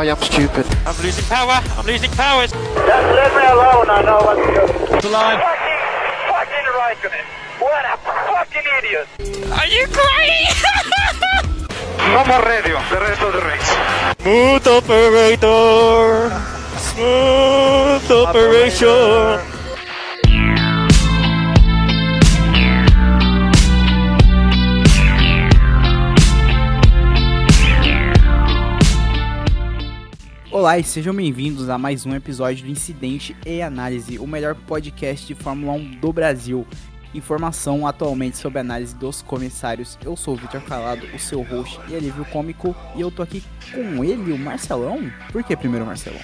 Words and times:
I 0.00 0.06
am 0.06 0.16
stupid. 0.16 0.64
I'm 0.86 0.96
losing 1.04 1.26
power. 1.26 1.60
I'm 1.76 1.84
losing 1.84 2.10
power. 2.12 2.46
Just 2.46 2.56
leave 2.56 3.34
me 3.36 3.44
alone. 3.52 3.90
I 3.92 4.00
know 4.00 4.16
what 4.24 4.40
to 4.40 4.48
do. 4.48 4.64
The 4.96 5.10
line. 5.12 5.36
Fucking, 5.36 5.80
fucking 6.32 6.66
Raikkonen. 6.72 7.26
What 7.60 7.84
a 7.84 8.00
fucking 8.32 8.64
idiot. 8.80 9.06
Are 9.52 9.66
you 9.66 9.84
crazy? 9.92 10.56
No 12.00 12.24
more 12.24 12.42
radio, 12.42 12.80
the 12.88 12.96
rest 12.96 13.20
of 13.20 13.32
the 13.34 13.42
race. 13.44 13.70
Smooth 14.22 14.66
operator. 14.66 16.30
Smooth 16.80 18.10
operation. 18.10 19.49
Olá 30.60 30.78
e 30.78 30.84
sejam 30.84 31.14
bem-vindos 31.14 31.70
a 31.70 31.78
mais 31.78 32.04
um 32.04 32.14
episódio 32.14 32.66
do 32.66 32.70
Incidente 32.70 33.34
e 33.46 33.62
Análise, 33.62 34.18
o 34.18 34.26
melhor 34.26 34.54
podcast 34.54 35.26
de 35.26 35.34
Fórmula 35.34 35.72
1 35.72 35.92
do 35.92 36.12
Brasil. 36.12 36.66
Informação 37.14 37.86
atualmente 37.86 38.36
sobre 38.36 38.58
análise 38.58 38.94
dos 38.94 39.22
comissários. 39.22 39.98
Eu 40.04 40.14
sou 40.16 40.34
o 40.34 40.36
Vitor 40.36 40.60
Calado, 40.60 41.06
o 41.14 41.18
seu 41.18 41.40
host 41.40 41.80
e 41.88 41.96
alívio 41.96 42.26
cômico, 42.26 42.76
e 42.94 43.00
eu 43.00 43.10
tô 43.10 43.22
aqui 43.22 43.42
com 43.72 44.04
ele, 44.04 44.32
o 44.32 44.38
Marcelão. 44.38 45.10
Por 45.32 45.42
que 45.42 45.56
primeiro 45.56 45.86
Marcelão? 45.86 46.20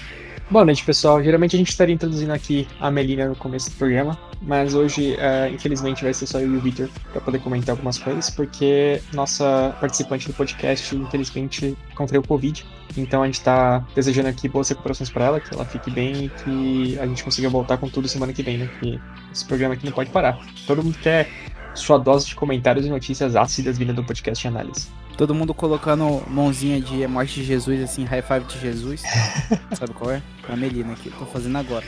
Boa 0.50 0.66
noite, 0.66 0.84
pessoal. 0.84 1.24
Geralmente 1.24 1.56
a 1.56 1.58
gente 1.58 1.70
estaria 1.70 1.94
introduzindo 1.94 2.34
aqui 2.34 2.68
a 2.78 2.90
Melina 2.90 3.26
no 3.26 3.36
começo 3.36 3.70
do 3.70 3.76
programa, 3.76 4.18
mas 4.42 4.74
hoje, 4.74 5.14
uh, 5.14 5.52
infelizmente, 5.52 6.04
vai 6.04 6.12
ser 6.12 6.26
só 6.26 6.40
eu 6.40 6.52
e 6.52 6.56
o 6.56 6.60
Victor 6.60 6.88
para 7.12 7.20
poder 7.20 7.40
comentar 7.40 7.70
algumas 7.70 7.98
coisas, 7.98 8.30
porque 8.30 9.00
nossa 9.12 9.74
participante 9.80 10.28
do 10.28 10.34
podcast, 10.34 10.94
infelizmente, 10.94 11.76
contraiu 11.94 12.22
Covid. 12.22 12.64
Então 12.96 13.22
a 13.22 13.26
gente 13.26 13.36
está 13.36 13.84
desejando 13.94 14.28
aqui 14.28 14.48
boas 14.48 14.68
recuperações 14.68 15.10
para 15.10 15.24
ela, 15.24 15.40
que 15.40 15.52
ela 15.52 15.64
fique 15.64 15.90
bem 15.90 16.26
e 16.26 16.28
que 16.28 16.98
a 16.98 17.06
gente 17.06 17.22
consiga 17.24 17.48
voltar 17.48 17.76
com 17.76 17.88
tudo 17.88 18.08
semana 18.08 18.32
que 18.32 18.42
vem, 18.42 18.58
né? 18.58 18.70
Que 18.80 19.00
esse 19.32 19.44
programa 19.44 19.74
aqui 19.74 19.84
não 19.84 19.92
pode 19.92 20.10
parar. 20.10 20.38
Todo 20.66 20.82
mundo 20.82 20.96
quer 20.98 21.28
sua 21.74 21.98
dose 21.98 22.26
de 22.26 22.34
comentários 22.34 22.86
e 22.86 22.88
notícias 22.88 23.36
ácidas 23.36 23.76
vinda 23.76 23.92
do 23.92 24.02
podcast 24.02 24.40
de 24.40 24.48
análise. 24.48 24.88
Todo 25.16 25.34
mundo 25.34 25.54
colocando 25.54 26.22
mãozinha 26.28 26.80
de 26.80 27.06
morte 27.06 27.34
de 27.34 27.44
Jesus, 27.44 27.82
assim, 27.82 28.04
high 28.04 28.22
five 28.22 28.44
de 28.44 28.58
Jesus. 28.58 29.02
Sabe 29.72 29.92
qual 29.94 30.10
é? 30.10 30.22
A 30.48 30.56
Melina 30.56 30.92
aqui, 30.92 31.10
tô 31.10 31.24
fazendo 31.26 31.56
agora. 31.56 31.84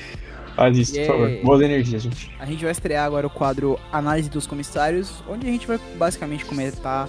Faz 0.58 0.76
isso, 0.76 0.92
por 0.94 1.06
favor. 1.06 1.28
Yeah. 1.28 1.46
Boas 1.46 1.60
energias, 1.62 2.02
gente. 2.02 2.30
A 2.36 2.44
gente 2.44 2.64
vai 2.64 2.72
estrear 2.72 3.06
agora 3.06 3.28
o 3.28 3.30
quadro 3.30 3.78
Análise 3.92 4.28
dos 4.28 4.44
Comissários, 4.44 5.22
onde 5.28 5.46
a 5.46 5.50
gente 5.50 5.68
vai 5.68 5.78
basicamente 5.96 6.44
comentar 6.44 7.08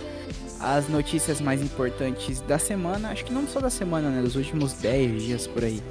as 0.60 0.88
notícias 0.88 1.42
mais 1.42 1.60
importantes 1.60 2.42
da 2.42 2.60
semana. 2.60 3.10
Acho 3.10 3.26
que 3.26 3.34
não 3.34 3.48
só 3.48 3.60
da 3.60 3.72
semana, 3.72 4.12
né? 4.12 4.22
Dos 4.22 4.36
últimos 4.36 4.74
10 4.74 5.24
dias 5.24 5.48
por 5.48 5.64
aí. 5.64 5.82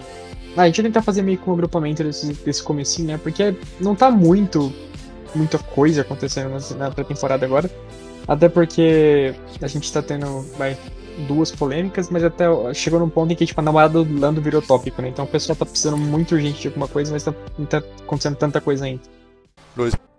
Ah, 0.57 0.63
a 0.63 0.67
gente 0.67 0.81
vai 0.81 0.91
tentar 0.91 1.03
fazer 1.03 1.23
meio 1.23 1.37
que 1.37 1.51
um 1.51 1.53
agrupamento 1.53 2.05
desse, 2.05 2.33
desse 2.33 2.63
comecinho, 2.63 3.09
né? 3.09 3.21
Porque 3.21 3.53
não 3.81 3.97
tá 3.97 4.09
muito, 4.09 4.73
muita 5.35 5.59
coisa 5.59 6.03
acontecendo 6.03 6.51
na, 6.51 6.77
na 6.77 6.91
pré-temporada 6.93 7.45
agora. 7.45 7.69
Até 8.29 8.49
porque 8.49 9.35
a 9.61 9.67
gente 9.67 9.93
tá 9.93 10.01
tendo, 10.01 10.43
vai, 10.57 10.77
duas 11.27 11.51
polêmicas, 11.51 12.11
mas 12.11 12.23
até 12.23 12.47
chegou 12.75 13.01
num 13.01 13.09
ponto 13.09 13.33
em 13.33 13.37
que, 13.37 13.47
tipo, 13.47 13.61
a 13.61 13.63
namorada 13.63 14.03
do 14.03 14.21
Lando 14.21 14.41
virou 14.41 14.63
tópico, 14.63 15.03
né? 15.03 15.09
Então 15.09 15.25
o 15.25 15.29
pessoal 15.29 15.57
tá 15.57 15.67
precisando 15.67 15.97
muito 15.97 16.35
urgente 16.35 16.61
de 16.63 16.69
alguma 16.69 16.89
coisa, 16.89 17.13
mas 17.13 17.25
tá, 17.25 17.35
não 17.59 17.67
tá 17.67 17.79
acontecendo 17.79 18.37
tanta 18.37 18.61
coisa 18.61 18.85
ainda. 18.85 19.03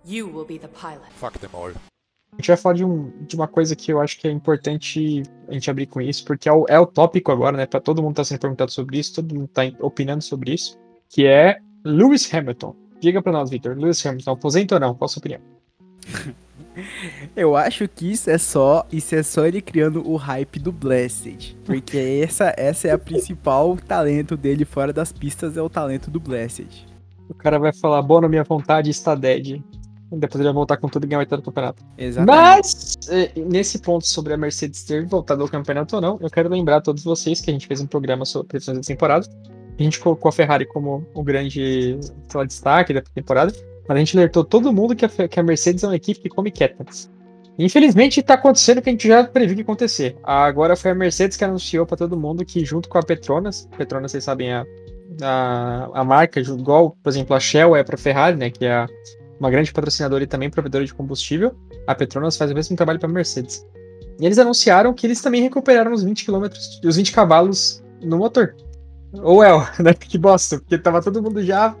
You 0.06 0.34
will 0.34 0.44
be 0.44 0.58
the 0.58 0.68
pilot. 0.68 1.10
Fuck 1.16 1.38
them 1.38 1.50
all. 1.52 1.70
A 2.32 2.36
gente 2.36 2.48
vai 2.48 2.56
falar 2.56 2.74
de, 2.76 2.84
um, 2.84 3.12
de 3.26 3.34
uma 3.36 3.48
coisa 3.48 3.74
que 3.74 3.92
eu 3.92 4.00
acho 4.00 4.18
que 4.18 4.28
é 4.28 4.30
importante 4.30 5.22
a 5.48 5.52
gente 5.52 5.70
abrir 5.70 5.86
com 5.86 6.00
isso, 6.00 6.24
porque 6.24 6.48
é 6.48 6.52
o, 6.52 6.64
é 6.68 6.78
o 6.78 6.86
tópico 6.86 7.32
agora, 7.32 7.56
né? 7.56 7.66
Pra 7.66 7.80
todo 7.80 8.02
mundo 8.02 8.14
tá 8.14 8.24
sendo 8.24 8.40
perguntado 8.40 8.70
sobre 8.70 8.98
isso, 8.98 9.14
todo 9.16 9.34
mundo 9.34 9.48
tá 9.48 9.62
opinando 9.80 10.22
sobre 10.22 10.54
isso, 10.54 10.78
que 11.08 11.26
é 11.26 11.58
Lewis 11.84 12.32
Hamilton. 12.32 12.74
Diga 13.00 13.20
pra 13.20 13.32
nós, 13.32 13.50
Victor, 13.50 13.76
Lewis 13.76 14.04
Hamilton, 14.04 14.32
aposenta 14.32 14.74
ou 14.76 14.80
não? 14.80 14.94
Qual 14.94 15.06
a 15.06 15.08
sua 15.08 15.20
opinião? 15.20 15.40
Eu 17.36 17.56
acho 17.56 17.88
que 17.88 18.12
isso 18.12 18.30
é 18.30 18.38
só, 18.38 18.86
isso 18.92 19.14
é 19.14 19.22
só 19.22 19.46
ele 19.46 19.60
criando 19.60 20.08
o 20.08 20.16
hype 20.16 20.58
do 20.58 20.70
Blessed, 20.70 21.56
porque 21.64 22.22
essa, 22.22 22.54
essa 22.56 22.88
é 22.88 22.90
a 22.92 22.98
principal 22.98 23.76
talento 23.86 24.36
dele 24.36 24.64
fora 24.64 24.92
das 24.92 25.12
pistas 25.12 25.56
é 25.56 25.62
o 25.62 25.68
talento 25.68 26.10
do 26.10 26.20
Blessed. 26.20 26.86
O 27.28 27.34
cara 27.34 27.58
vai 27.58 27.72
falar, 27.72 28.02
boa 28.02 28.22
na 28.22 28.28
minha 28.28 28.44
vontade, 28.44 28.90
está 28.90 29.14
dead. 29.14 29.62
Depois 30.12 30.34
ele 30.34 30.44
vai 30.44 30.52
voltar 30.52 30.76
com 30.76 30.88
tudo 30.88 31.04
e 31.04 31.06
ganhar 31.06 31.20
oitavo 31.20 31.42
campeonato. 31.42 31.84
Exatamente. 31.96 32.36
Mas, 32.36 32.96
eh, 33.08 33.30
nesse 33.36 33.78
ponto 33.78 34.04
sobre 34.06 34.32
a 34.32 34.36
Mercedes 34.36 34.82
ter 34.82 35.06
voltado 35.06 35.42
ao 35.42 35.48
campeonato 35.48 35.94
ou 35.94 36.02
não, 36.02 36.18
eu 36.20 36.28
quero 36.28 36.48
lembrar 36.48 36.78
a 36.78 36.80
todos 36.80 37.04
vocês 37.04 37.40
que 37.40 37.48
a 37.48 37.52
gente 37.52 37.68
fez 37.68 37.80
um 37.80 37.86
programa 37.86 38.24
sobre 38.24 38.48
previsões 38.48 38.78
da 38.78 38.82
temporada. 38.82 39.28
A 39.78 39.82
gente 39.82 40.00
colocou 40.00 40.28
a 40.28 40.32
Ferrari 40.32 40.66
como 40.66 41.06
o 41.14 41.22
grande 41.22 41.96
lá, 42.34 42.44
destaque 42.44 42.92
da 42.92 43.00
temporada, 43.00 43.52
a 43.88 43.96
gente 43.96 44.16
alertou 44.16 44.44
todo 44.44 44.72
mundo 44.72 44.94
que 44.94 45.04
a, 45.04 45.08
que 45.08 45.40
a 45.40 45.42
Mercedes 45.42 45.82
é 45.82 45.86
uma 45.86 45.96
equipe 45.96 46.20
que 46.20 46.28
come 46.28 46.50
quietas. 46.50 47.10
Infelizmente, 47.58 48.20
está 48.20 48.34
acontecendo 48.34 48.78
o 48.78 48.82
que 48.82 48.88
a 48.88 48.92
gente 48.92 49.06
já 49.06 49.24
previu 49.24 49.54
que 49.56 49.62
acontecer. 49.62 50.16
Agora 50.22 50.76
foi 50.76 50.92
a 50.92 50.94
Mercedes 50.94 51.36
que 51.36 51.44
anunciou 51.44 51.84
para 51.84 51.96
todo 51.96 52.16
mundo 52.16 52.44
que, 52.44 52.64
junto 52.64 52.88
com 52.88 52.96
a 52.96 53.02
Petronas, 53.02 53.68
Petronas, 53.76 54.12
vocês 54.12 54.24
sabem, 54.24 54.52
a, 54.52 54.64
a, 55.20 55.90
a 55.92 56.04
marca, 56.04 56.40
igual, 56.40 56.96
por 57.02 57.10
exemplo, 57.10 57.36
a 57.36 57.40
Shell 57.40 57.76
é 57.76 57.84
para 57.84 57.96
a 57.96 57.98
Ferrari, 57.98 58.36
né, 58.36 58.50
que 58.50 58.64
é 58.64 58.86
uma 59.38 59.50
grande 59.50 59.72
patrocinadora 59.72 60.24
e 60.24 60.26
também 60.26 60.48
provedora 60.48 60.84
de 60.84 60.94
combustível, 60.94 61.54
a 61.86 61.94
Petronas 61.94 62.36
faz 62.36 62.50
o 62.50 62.54
mesmo 62.54 62.76
trabalho 62.76 62.98
para 62.98 63.08
a 63.08 63.12
Mercedes. 63.12 63.66
E 64.20 64.26
eles 64.26 64.38
anunciaram 64.38 64.92
que 64.92 65.06
eles 65.06 65.20
também 65.20 65.42
recuperaram 65.42 65.92
os 65.92 66.02
20 66.02 66.26
km, 66.26 66.46
os 66.84 66.96
20 66.96 67.12
cavalos 67.12 67.82
no 68.02 68.18
motor. 68.18 68.54
Ou 69.14 69.42
é, 69.42 69.50
né? 69.82 69.94
Que 69.94 70.18
bosta, 70.18 70.58
porque 70.58 70.78
tava 70.78 71.02
todo 71.02 71.22
mundo 71.22 71.42
já. 71.42 71.74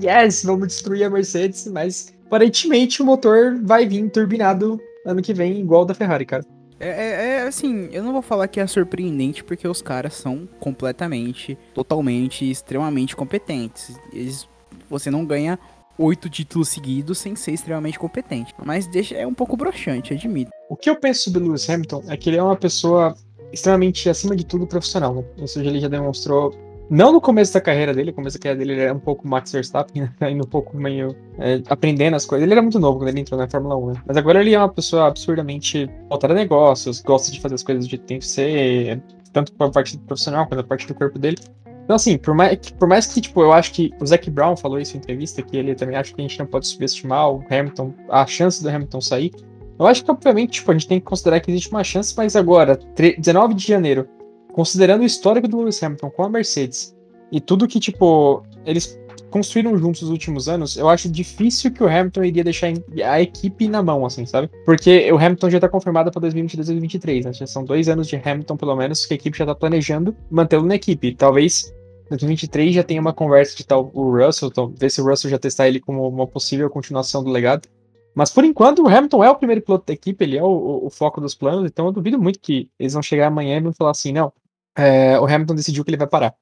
Yes, 0.00 0.42
vamos 0.44 0.68
destruir 0.68 1.04
a 1.04 1.10
Mercedes, 1.10 1.66
mas 1.66 2.12
aparentemente 2.26 3.02
o 3.02 3.04
motor 3.04 3.58
vai 3.62 3.86
vir 3.86 4.08
turbinado 4.10 4.80
ano 5.04 5.20
que 5.20 5.34
vem, 5.34 5.60
igual 5.60 5.82
o 5.82 5.84
da 5.84 5.94
Ferrari, 5.94 6.24
cara. 6.24 6.44
É, 6.80 6.88
é- 6.88 7.26
é, 7.36 7.42
assim, 7.42 7.88
eu 7.92 8.02
não 8.02 8.12
vou 8.12 8.22
falar 8.22 8.48
que 8.48 8.58
é 8.58 8.66
surpreendente 8.66 9.44
porque 9.44 9.68
os 9.68 9.80
caras 9.82 10.14
são 10.14 10.48
completamente, 10.58 11.56
totalmente, 11.74 12.48
extremamente 12.50 13.14
competentes. 13.14 13.94
Eles, 14.12 14.48
você 14.90 15.10
não 15.10 15.24
ganha 15.24 15.58
oito 15.98 16.28
títulos 16.28 16.68
seguidos 16.70 17.18
sem 17.18 17.36
ser 17.36 17.52
extremamente 17.52 17.98
competente. 17.98 18.52
Mas 18.64 18.86
deixa 18.86 19.14
é 19.14 19.26
um 19.26 19.34
pouco 19.34 19.56
broxante, 19.56 20.12
admito. 20.14 20.50
O 20.68 20.76
que 20.76 20.90
eu 20.90 20.96
penso 20.98 21.24
sobre 21.24 21.44
Lewis 21.44 21.68
Hamilton 21.68 22.02
é 22.08 22.16
que 22.16 22.30
ele 22.30 22.38
é 22.38 22.42
uma 22.42 22.56
pessoa 22.56 23.14
extremamente, 23.52 24.08
acima 24.08 24.34
de 24.34 24.44
tudo, 24.44 24.66
profissional, 24.66 25.14
né? 25.14 25.24
Ou 25.38 25.46
seja, 25.46 25.68
ele 25.68 25.78
já 25.78 25.88
demonstrou. 25.88 26.52
Não 26.90 27.10
no 27.12 27.20
começo 27.20 27.54
da 27.54 27.60
carreira 27.60 27.94
dele, 27.94 28.10
no 28.10 28.14
começo 28.16 28.36
da 28.38 28.42
carreira 28.42 28.58
dele 28.58 28.72
ele 28.74 28.82
era 28.82 28.94
um 28.94 28.98
pouco 28.98 29.26
Max 29.26 29.50
Verstappen, 29.50 30.02
né? 30.20 30.30
indo 30.30 30.44
um 30.44 30.48
pouco 30.48 30.76
meio 30.76 31.16
é, 31.38 31.62
aprendendo 31.68 32.14
as 32.16 32.26
coisas. 32.26 32.44
Ele 32.44 32.52
era 32.52 32.60
muito 32.60 32.78
novo 32.78 32.98
quando 32.98 33.08
ele 33.08 33.20
entrou 33.20 33.38
na 33.40 33.48
Fórmula 33.48 33.76
1, 33.76 33.86
né? 33.86 34.02
Mas 34.06 34.16
agora 34.16 34.40
ele 34.40 34.54
é 34.54 34.58
uma 34.58 34.68
pessoa 34.68 35.06
absurdamente 35.06 35.88
voltada 36.08 36.34
a 36.34 36.36
negócios, 36.36 37.00
gosta 37.00 37.32
de 37.32 37.40
fazer 37.40 37.54
as 37.54 37.62
coisas 37.62 37.86
do 37.86 37.90
jeito 37.90 38.02
que 38.02 38.08
tem 38.08 38.18
que 38.18 38.26
ser, 38.26 39.00
tanto 39.32 39.52
com 39.54 39.64
a 39.64 39.70
parte 39.70 39.96
profissional 39.98 40.46
quanto 40.46 40.60
a 40.60 40.64
parte 40.64 40.86
do 40.86 40.94
corpo 40.94 41.18
dele. 41.18 41.38
Então, 41.84 41.96
assim, 41.96 42.16
por 42.18 42.34
mais, 42.34 42.58
que- 42.58 42.74
por 42.74 42.86
mais 42.86 43.06
que, 43.06 43.20
tipo, 43.20 43.40
eu 43.42 43.52
acho 43.52 43.72
que 43.72 43.90
o 44.00 44.06
Zac 44.06 44.30
Brown 44.30 44.56
falou 44.56 44.78
isso 44.78 44.94
em 44.96 44.98
entrevista, 44.98 45.40
que 45.42 45.56
ele 45.56 45.74
também 45.74 45.96
acha 45.96 46.14
que 46.14 46.20
a 46.20 46.22
gente 46.22 46.38
não 46.38 46.46
pode 46.46 46.66
subestimar 46.68 47.28
o 47.30 47.42
Hamilton, 47.50 47.92
a 48.08 48.26
chance 48.26 48.62
do 48.62 48.68
Hamilton 48.68 49.00
sair. 49.00 49.32
Eu 49.78 49.86
acho 49.86 50.04
que, 50.04 50.10
obviamente, 50.10 50.52
tipo, 50.52 50.70
a 50.70 50.74
gente 50.74 50.86
tem 50.86 51.00
que 51.00 51.06
considerar 51.06 51.40
que 51.40 51.50
existe 51.50 51.70
uma 51.70 51.82
chance, 51.82 52.14
mas 52.16 52.36
agora, 52.36 52.76
tre- 52.76 53.16
19 53.18 53.54
de 53.54 53.66
janeiro, 53.66 54.06
considerando 54.52 55.02
o 55.02 55.04
histórico 55.04 55.48
do 55.48 55.58
Lewis 55.60 55.82
Hamilton 55.82 56.10
com 56.10 56.22
a 56.24 56.28
Mercedes 56.28 56.94
e 57.30 57.40
tudo 57.40 57.66
que, 57.66 57.80
tipo, 57.80 58.42
eles 58.64 58.98
construíram 59.30 59.76
juntos 59.78 60.02
nos 60.02 60.10
últimos 60.10 60.46
anos, 60.48 60.76
eu 60.76 60.88
acho 60.90 61.08
difícil 61.08 61.72
que 61.72 61.82
o 61.82 61.86
Hamilton 61.88 62.24
iria 62.24 62.44
deixar 62.44 62.70
a 63.04 63.20
equipe 63.22 63.66
na 63.66 63.82
mão, 63.82 64.04
assim, 64.04 64.26
sabe? 64.26 64.50
Porque 64.66 65.10
o 65.10 65.16
Hamilton 65.16 65.48
já 65.48 65.58
tá 65.60 65.68
confirmado 65.70 66.10
para 66.10 66.20
2022 66.20 66.68
e 66.68 66.72
2023, 66.72 67.24
né? 67.24 67.32
Já 67.32 67.46
são 67.46 67.64
dois 67.64 67.88
anos 67.88 68.06
de 68.08 68.16
Hamilton, 68.16 68.56
pelo 68.58 68.76
menos, 68.76 69.06
que 69.06 69.14
a 69.14 69.16
equipe 69.16 69.36
já 69.38 69.46
tá 69.46 69.54
planejando 69.54 70.14
mantê-lo 70.30 70.66
na 70.66 70.74
equipe. 70.74 71.14
Talvez 71.14 71.72
2023 72.10 72.74
já 72.74 72.82
tenha 72.82 73.00
uma 73.00 73.14
conversa 73.14 73.56
de 73.56 73.64
tal 73.64 73.90
o 73.94 74.14
Russell, 74.14 74.48
então, 74.48 74.68
ver 74.76 74.90
se 74.90 75.00
o 75.00 75.04
Russell 75.06 75.30
já 75.30 75.38
testar 75.38 75.66
ele 75.66 75.80
como 75.80 76.06
uma 76.06 76.26
possível 76.26 76.68
continuação 76.68 77.24
do 77.24 77.30
legado. 77.30 77.66
Mas 78.14 78.30
por 78.30 78.44
enquanto 78.44 78.82
o 78.82 78.88
Hamilton 78.88 79.24
é 79.24 79.30
o 79.30 79.34
primeiro 79.36 79.62
piloto 79.62 79.86
da 79.86 79.94
equipe, 79.94 80.22
ele 80.22 80.36
é 80.36 80.42
o, 80.42 80.46
o- 80.46 80.86
o 80.86 80.90
foco 80.90 81.18
dos 81.22 81.34
planos, 81.34 81.64
então 81.64 81.86
eu 81.86 81.92
duvido 81.92 82.20
muito 82.20 82.38
que 82.38 82.68
eles 82.78 82.92
vão 82.92 83.02
chegar 83.02 83.28
amanhã 83.28 83.56
e 83.56 83.60
vão 83.60 83.72
falar 83.72 83.92
assim, 83.92 84.12
não, 84.12 84.30
é, 84.76 85.18
o 85.18 85.24
Hamilton 85.24 85.54
decidiu 85.54 85.84
que 85.84 85.90
ele 85.90 85.96
vai 85.96 86.06
parar. 86.06 86.34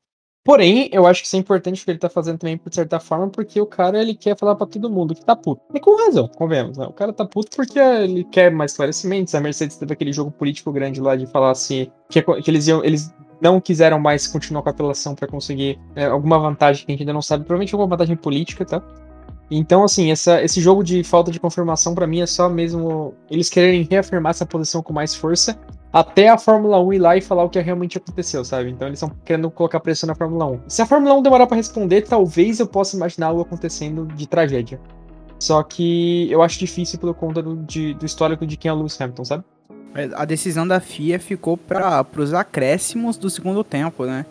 Porém, 0.43 0.89
eu 0.91 1.07
acho 1.07 1.21
que 1.21 1.27
isso 1.27 1.37
é 1.37 1.39
importante 1.39 1.83
o 1.83 1.85
que 1.85 1.91
ele 1.91 1.99
tá 1.99 2.09
fazendo 2.09 2.39
também, 2.39 2.57
por 2.57 2.73
certa 2.73 2.99
forma, 2.99 3.29
porque 3.29 3.61
o 3.61 3.67
cara, 3.67 4.01
ele 4.01 4.15
quer 4.15 4.37
falar 4.39 4.55
pra 4.55 4.67
todo 4.67 4.89
mundo 4.89 5.15
que 5.15 5.23
tá 5.25 5.37
puto. 5.37 5.61
E 5.75 5.79
com 5.79 5.97
razão, 5.97 6.29
convenhamos, 6.29 6.79
né? 6.79 6.87
O 6.87 6.93
cara 6.93 7.13
tá 7.13 7.27
puto 7.27 7.55
porque 7.55 7.79
ele 7.79 8.25
quer 8.25 8.51
mais 8.51 8.71
esclarecimentos, 8.71 9.35
a 9.35 9.41
Mercedes 9.41 9.77
teve 9.77 9.93
aquele 9.93 10.13
jogo 10.13 10.31
político 10.31 10.73
grande 10.73 10.99
lá 10.99 11.15
de 11.15 11.27
falar 11.27 11.51
assim, 11.51 11.91
que, 12.09 12.23
que 12.23 12.51
eles 12.51 12.67
iam, 12.67 12.83
eles 12.83 13.15
não 13.39 13.61
quiseram 13.61 13.99
mais 13.99 14.27
continuar 14.27 14.63
com 14.63 14.71
a 14.71 14.73
apelação 14.73 15.15
pra 15.15 15.29
conseguir 15.29 15.79
é, 15.95 16.07
alguma 16.07 16.39
vantagem 16.39 16.87
que 16.87 16.93
a 16.93 16.95
gente 16.95 17.03
ainda 17.03 17.13
não 17.13 17.23
sabe, 17.23 17.45
provavelmente 17.45 17.75
alguma 17.75 17.91
vantagem 17.91 18.17
política, 18.17 18.65
tá? 18.65 18.83
Então, 19.51 19.85
assim, 19.85 20.11
essa, 20.11 20.43
esse 20.43 20.61
jogo 20.61 20.83
de 20.83 21.05
falta 21.05 21.31
de 21.31 21.41
confirmação 21.41 21.95
pra 21.95 22.07
mim 22.07 22.21
é 22.21 22.27
só 22.27 22.49
mesmo 22.49 23.15
eles 23.29 23.51
quererem 23.51 23.83
reafirmar 23.83 24.31
essa 24.31 24.47
posição 24.47 24.83
com 24.83 24.93
mais 24.93 25.15
força 25.15 25.59
até 25.93 26.29
a 26.29 26.39
Fórmula 26.39 26.81
1 26.83 26.93
ir 26.93 26.99
lá 26.99 27.17
e 27.17 27.21
falar 27.21 27.45
o 27.45 27.49
que 27.49 27.61
realmente 27.61 27.99
aconteceu, 27.99 28.45
sabe? 28.45 28.71
Então 28.71 28.87
eles 28.87 29.03
estão 29.03 29.15
querendo 29.25 29.51
colocar 29.51 29.81
pressão 29.81 30.07
na 30.07 30.15
Fórmula 30.15 30.47
1. 30.47 30.61
Se 30.69 30.83
a 30.83 30.87
Fórmula 30.87 31.15
1 31.15 31.23
demorar 31.23 31.47
para 31.47 31.57
responder, 31.57 32.03
talvez 32.03 32.61
eu 32.61 32.67
possa 32.67 32.97
imaginar 32.97 33.29
algo 33.29 33.43
acontecendo 33.43 34.07
de 34.07 34.27
tragédia. 34.27 34.81
Só 35.39 35.63
que 35.63 36.31
eu 36.31 36.43
acho 36.43 36.59
difícil 36.59 36.99
por 36.99 37.13
conta 37.15 37.43
do, 37.43 37.57
de, 37.57 37.95
do 37.95 38.05
histórico 38.05 38.47
de 38.47 38.57
quem 38.57 38.69
é 38.69 38.73
o 38.73 38.77
Lewis 38.77 39.01
Hamilton, 39.01 39.25
sabe? 39.25 39.45
A 40.15 40.25
decisão 40.25 40.69
da 40.69 40.79
FIA 40.79 41.19
ficou 41.19 41.57
para 41.57 42.07
os 42.17 42.33
acréscimos 42.33 43.17
do 43.17 43.29
segundo 43.29 43.65
tempo, 43.65 44.05
né? 44.05 44.25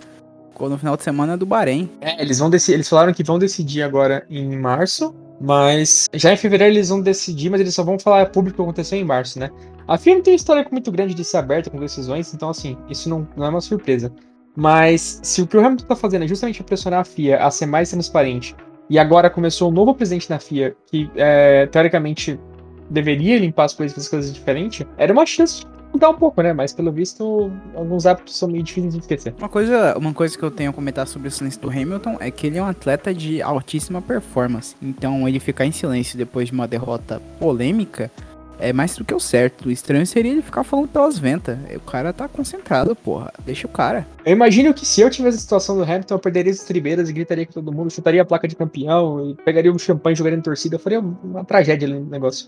Ficou 0.52 0.70
no 0.70 0.78
final 0.78 0.96
de 0.96 1.04
semana 1.04 1.36
do 1.36 1.46
Bahrein. 1.46 1.90
É, 2.00 2.22
eles 2.22 2.40
vão 2.40 2.50
eles 2.50 2.88
falaram 2.88 3.14
que 3.14 3.24
vão 3.24 3.38
decidir 3.38 3.82
agora 3.82 4.26
em 4.30 4.58
março, 4.58 5.14
mas 5.42 6.08
já 6.14 6.32
em 6.32 6.38
fevereiro 6.38 6.74
eles 6.74 6.88
vão 6.90 7.02
decidir, 7.02 7.50
mas 7.50 7.60
eles 7.60 7.74
só 7.74 7.84
vão 7.84 8.00
falar 8.00 8.28
público 8.28 8.62
o 8.62 8.66
que 8.66 8.70
aconteceu 8.70 8.98
em 8.98 9.04
março, 9.04 9.40
né? 9.40 9.50
A 9.90 9.98
FIA 9.98 10.14
não 10.14 10.22
tem 10.22 10.34
um 10.34 10.36
histórico 10.36 10.72
muito 10.72 10.92
grande 10.92 11.16
de 11.16 11.26
ser 11.26 11.38
aberta 11.38 11.68
com 11.68 11.80
decisões, 11.80 12.32
então 12.32 12.48
assim, 12.48 12.78
isso 12.88 13.10
não, 13.10 13.28
não 13.36 13.48
é 13.48 13.50
uma 13.50 13.60
surpresa. 13.60 14.14
Mas 14.56 15.20
se 15.24 15.42
o 15.42 15.48
que 15.48 15.58
o 15.58 15.66
Hamilton 15.66 15.86
tá 15.86 15.96
fazendo 15.96 16.26
é 16.26 16.28
justamente 16.28 16.62
pressionar 16.62 17.00
a 17.00 17.04
FIA 17.04 17.44
a 17.44 17.50
ser 17.50 17.66
mais 17.66 17.90
transparente, 17.90 18.56
e 18.88 19.00
agora 19.00 19.32
começou 19.32 19.72
um 19.72 19.74
novo 19.74 19.96
presidente 19.96 20.30
da 20.30 20.40
FIA, 20.40 20.76
que 20.86 21.10
é, 21.16 21.66
teoricamente 21.66 22.40
deveria 22.88 23.40
limpar 23.40 23.66
as 23.66 23.74
coisas, 23.74 23.96
fazer 23.96 24.06
as 24.06 24.10
coisas 24.10 24.34
diferentes, 24.34 24.86
era 24.96 25.12
uma 25.12 25.26
chance 25.26 25.62
de 25.62 25.68
mudar 25.92 26.10
um 26.10 26.18
pouco, 26.18 26.40
né? 26.44 26.54
Mas 26.54 26.72
pelo 26.72 26.92
visto, 26.92 27.52
alguns 27.74 28.06
hábitos 28.06 28.38
são 28.38 28.48
meio 28.48 28.64
difíceis 28.64 28.94
de 28.94 29.00
esquecer. 29.00 29.34
Uma 29.40 29.50
coisa, 29.50 29.98
uma 29.98 30.14
coisa 30.14 30.38
que 30.38 30.44
eu 30.44 30.52
tenho 30.52 30.70
a 30.70 30.74
comentar 30.74 31.08
sobre 31.08 31.30
o 31.30 31.32
silêncio 31.32 31.60
do 31.62 31.70
Hamilton 31.70 32.18
é 32.20 32.30
que 32.30 32.46
ele 32.46 32.60
é 32.60 32.62
um 32.62 32.68
atleta 32.68 33.12
de 33.12 33.42
altíssima 33.42 34.04
performance. 34.04 34.76
Então 34.84 35.28
ele 35.28 35.40
ficar 35.40 35.66
em 35.66 35.72
silêncio 35.72 36.16
depois 36.16 36.50
de 36.50 36.54
uma 36.54 36.68
derrota 36.68 37.20
polêmica 37.40 38.12
é 38.60 38.74
mais 38.74 38.96
do 38.96 39.04
que 39.04 39.14
o 39.14 39.20
certo. 39.20 39.68
O 39.68 39.72
estranho 39.72 40.06
seria 40.06 40.32
ele 40.32 40.42
ficar 40.42 40.64
falando 40.64 40.88
pelas 40.88 41.18
ventas. 41.18 41.58
O 41.76 41.80
cara 41.80 42.14
tá 42.14 42.28
concentrado, 42.28 42.96
porra. 42.96 43.32
Deixa 43.46 43.66
o 43.68 43.70
cara. 43.70 44.08
Eu 44.26 44.34
imagino 44.34 44.74
que 44.74 44.86
se 44.86 45.02
eu 45.02 45.10
tivesse 45.10 45.38
a 45.38 45.42
situação 45.42 45.78
do 45.78 45.84
Hamilton, 45.84 46.16
eu 46.16 46.20
perderia 46.20 46.52
as 46.52 46.60
tribeiras 46.60 47.10
e 47.10 47.14
gritaria 47.14 47.46
com 47.46 47.54
todo 47.54 47.72
mundo, 47.72 47.92
chutaria 47.92 48.22
a 48.22 48.26
placa 48.26 48.48
de 48.48 48.56
campeão, 48.56 49.36
pegaria 49.44 49.72
um 49.72 49.80
champanhe 49.80 50.14
e 50.14 50.18
jogaria 50.18 50.38
em 50.38 50.42
torcida. 50.42 50.76
Eu 50.76 50.80
faria 50.80 51.00
uma 51.00 51.44
tragédia 51.44 51.88
ali 51.88 52.00
no 52.00 52.10
negócio. 52.10 52.48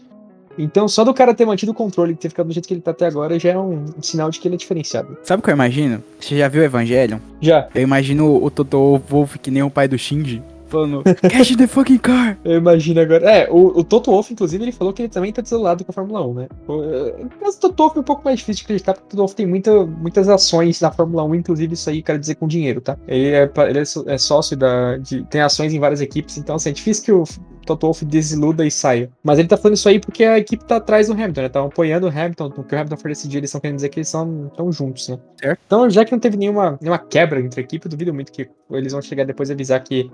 Então, 0.58 0.88
só 0.88 1.04
do 1.04 1.14
cara 1.14 1.34
ter 1.34 1.46
mantido 1.46 1.72
o 1.72 1.76
controle 1.76 2.14
e 2.14 2.16
ter 2.16 2.30
ficado 2.30 2.48
do 2.48 2.54
jeito 2.54 2.68
que 2.68 2.74
ele 2.74 2.82
tá 2.82 2.92
até 2.92 3.06
agora 3.06 3.40
já 3.40 3.52
é 3.52 3.58
um, 3.58 3.86
sinal 4.02 4.30
de 4.30 4.40
que 4.40 4.48
ele 4.48 4.56
é 4.56 4.58
diferenciado. 4.58 5.18
Sabe 5.24 5.40
o 5.40 5.44
que 5.44 5.50
eu 5.50 5.54
imagino? 5.54 6.04
Você 6.20 6.38
já 6.38 6.48
viu 6.48 6.64
Evangelion? 6.64 7.20
Já. 7.40 7.68
Eu 7.74 7.82
imagino 7.82 8.44
o 8.44 8.50
Toto 8.52 9.02
Wolff 9.10 9.40
que 9.40 9.50
nem 9.50 9.64
o 9.64 9.70
pai 9.70 9.88
do 9.88 9.98
Shinji. 9.98 10.42
Falando, 10.72 11.04
catch 11.30 11.56
the 11.58 11.68
fucking 11.68 11.98
car! 11.98 12.38
Eu 12.46 12.58
imagino 12.58 13.02
agora. 13.02 13.30
É, 13.30 13.50
o, 13.52 13.80
o 13.80 13.84
Toto 13.84 14.10
Wolff, 14.10 14.32
inclusive, 14.32 14.64
ele 14.64 14.72
falou 14.72 14.94
que 14.94 15.02
ele 15.02 15.10
também 15.10 15.34
tá 15.34 15.42
desolado 15.42 15.84
com 15.84 15.92
a 15.92 15.94
Fórmula 15.94 16.26
1, 16.26 16.34
né? 16.34 16.48
O, 16.66 17.30
caso 17.42 17.58
do 17.58 17.62
Toto 17.62 17.84
Wolff 17.84 17.98
é 17.98 18.00
um 18.00 18.04
pouco 18.04 18.24
mais 18.24 18.40
difícil 18.40 18.60
de 18.60 18.64
acreditar, 18.64 18.94
porque 18.94 19.08
o 19.08 19.10
Toto 19.10 19.18
Wolff 19.20 19.36
tem 19.36 19.46
muita, 19.46 19.86
muitas 19.86 20.30
ações 20.30 20.80
na 20.80 20.90
Fórmula 20.90 21.24
1, 21.26 21.36
inclusive 21.36 21.74
isso 21.74 21.90
aí 21.90 22.02
quero 22.02 22.18
dizer 22.18 22.36
com 22.36 22.48
dinheiro, 22.48 22.80
tá? 22.80 22.98
Ele 23.06 23.28
é, 23.28 23.52
ele 23.68 23.80
é, 23.80 24.18
sócio 24.18 24.56
da. 24.56 24.98
De, 24.98 25.24
tem 25.26 25.42
ações 25.42 25.74
em 25.74 25.80
várias 25.80 26.00
equipes, 26.00 26.38
então 26.38 26.56
assim, 26.56 26.70
é 26.70 26.74
difícil 26.74 27.04
que 27.04 27.12
o 27.12 27.26
Toto 27.66 27.88
Wolff 27.88 28.06
desiluda 28.06 28.66
e 28.66 28.72
saia. 28.72 29.12
Mas 29.24 29.40
ele 29.40 29.48
tá 29.48 29.58
falando 29.58 29.76
isso 29.76 29.88
aí 29.90 30.00
porque 30.00 30.24
a 30.24 30.38
equipe 30.38 30.64
tá 30.66 30.78
atrás 30.78 31.08
do 31.08 31.14
Hamilton, 31.14 31.42
né? 31.42 31.50
Tá 31.50 31.64
apoiando 31.64 32.08
o 32.08 32.10
Hamilton, 32.10 32.46
o 32.46 32.64
que 32.64 32.76
o 32.76 32.78
Hamilton 32.78 32.98
for 32.98 33.10
decidir, 33.10 33.38
eles 33.38 33.50
estão 33.50 33.62
querendo 33.62 33.76
dizer 33.76 33.90
que 33.90 34.00
eles 34.00 34.08
estão 34.08 34.72
juntos, 34.72 35.10
né? 35.10 35.20
Certo. 35.40 35.60
Então, 35.66 35.90
já 35.90 36.06
que 36.06 36.12
não 36.12 36.20
teve 36.20 36.38
nenhuma, 36.38 36.78
nenhuma 36.82 37.00
quebra 37.00 37.40
entre 37.40 37.62
a 37.62 37.64
equipe, 37.64 37.86
eu 37.86 37.90
duvido 37.90 38.14
muito 38.14 38.32
que 38.32 38.50
eles 38.72 38.94
vão 38.94 39.02
chegar 39.02 39.26
depois 39.26 39.50
e 39.50 39.54
avisar 39.54 39.84
que 39.84 40.10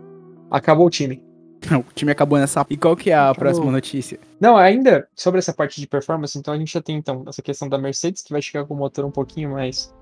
acabou 0.49 0.87
o 0.87 0.89
time. 0.89 1.23
o 1.71 1.93
time 1.93 2.11
acabou 2.11 2.37
nessa. 2.39 2.65
E 2.69 2.77
qual 2.77 2.95
que 2.95 3.09
é 3.09 3.15
a 3.15 3.29
Acabou. 3.29 3.39
próxima 3.39 3.71
notícia? 3.71 4.19
Não, 4.39 4.57
ainda 4.57 5.07
sobre 5.15 5.39
essa 5.39 5.53
parte 5.53 5.79
de 5.79 5.87
performance, 5.87 6.37
então 6.37 6.53
a 6.53 6.57
gente 6.57 6.73
já 6.73 6.81
tem 6.81 6.95
então 6.95 7.23
essa 7.27 7.41
questão 7.41 7.67
da 7.67 7.77
Mercedes, 7.77 8.21
que 8.21 8.31
vai 8.31 8.41
chegar 8.41 8.65
com 8.65 8.73
o 8.73 8.77
motor 8.77 9.05
um 9.05 9.11
pouquinho 9.11 9.51
mais 9.51 9.93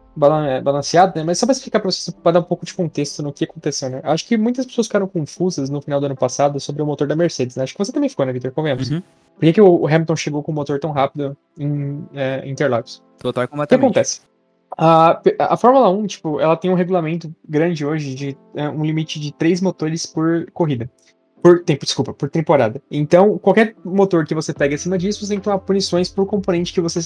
é, 0.47 0.61
balanceado, 0.61 1.13
né? 1.17 1.23
Mas 1.25 1.39
só 1.39 1.45
para 1.45 1.53
explicar 1.53 1.79
para 1.79 1.91
vocês, 1.91 2.15
para 2.23 2.33
dar 2.33 2.39
um 2.39 2.43
pouco 2.43 2.65
de 2.65 2.73
contexto 2.73 3.21
no 3.21 3.33
que 3.33 3.43
aconteceu, 3.43 3.89
né? 3.89 4.01
Acho 4.03 4.25
que 4.25 4.37
muitas 4.37 4.65
pessoas 4.65 4.87
ficaram 4.87 5.07
confusas 5.07 5.69
no 5.69 5.81
final 5.81 5.99
do 5.99 6.05
ano 6.05 6.15
passado 6.15 6.59
sobre 6.59 6.81
o 6.81 6.85
motor 6.85 7.07
da 7.07 7.15
Mercedes, 7.15 7.55
né? 7.55 7.63
Acho 7.63 7.73
que 7.73 7.79
você 7.79 7.91
também 7.91 8.09
ficou, 8.09 8.25
né, 8.25 8.31
Victor? 8.31 8.51
Convenhamos. 8.51 8.89
Uhum. 8.89 9.01
Por 9.35 9.41
que, 9.41 9.53
que 9.53 9.61
o 9.61 9.85
Hamilton 9.85 10.15
chegou 10.15 10.41
com 10.41 10.51
o 10.51 10.55
motor 10.55 10.79
tão 10.79 10.91
rápido 10.91 11.35
em 11.59 12.07
é, 12.13 12.47
Interlagos? 12.47 13.03
Total 13.19 13.43
O 13.51 13.67
que 13.67 13.75
acontece? 13.75 14.21
A, 14.77 15.21
a 15.39 15.57
Fórmula 15.57 15.89
1, 15.89 16.07
tipo, 16.07 16.39
ela 16.39 16.57
tem 16.57 16.69
um 16.69 16.75
regulamento 16.75 17.33
grande 17.47 17.85
hoje 17.85 18.13
de 18.13 18.37
é, 18.55 18.67
um 18.69 18.83
limite 18.83 19.19
de 19.19 19.31
três 19.33 19.61
motores 19.61 20.05
por 20.05 20.49
corrida. 20.51 20.89
Por 21.41 21.63
tempo, 21.63 21.85
desculpa, 21.85 22.13
por 22.13 22.29
temporada. 22.29 22.81
Então, 22.89 23.37
qualquer 23.37 23.75
motor 23.85 24.25
que 24.25 24.33
você 24.33 24.53
pega 24.53 24.75
acima 24.75 24.97
disso, 24.97 25.25
você 25.25 25.29
tem 25.29 25.37
que 25.37 25.43
tomar 25.43 25.59
punições 25.59 26.09
por 26.09 26.25
componente 26.25 26.73
que 26.73 26.81
você. 26.81 26.99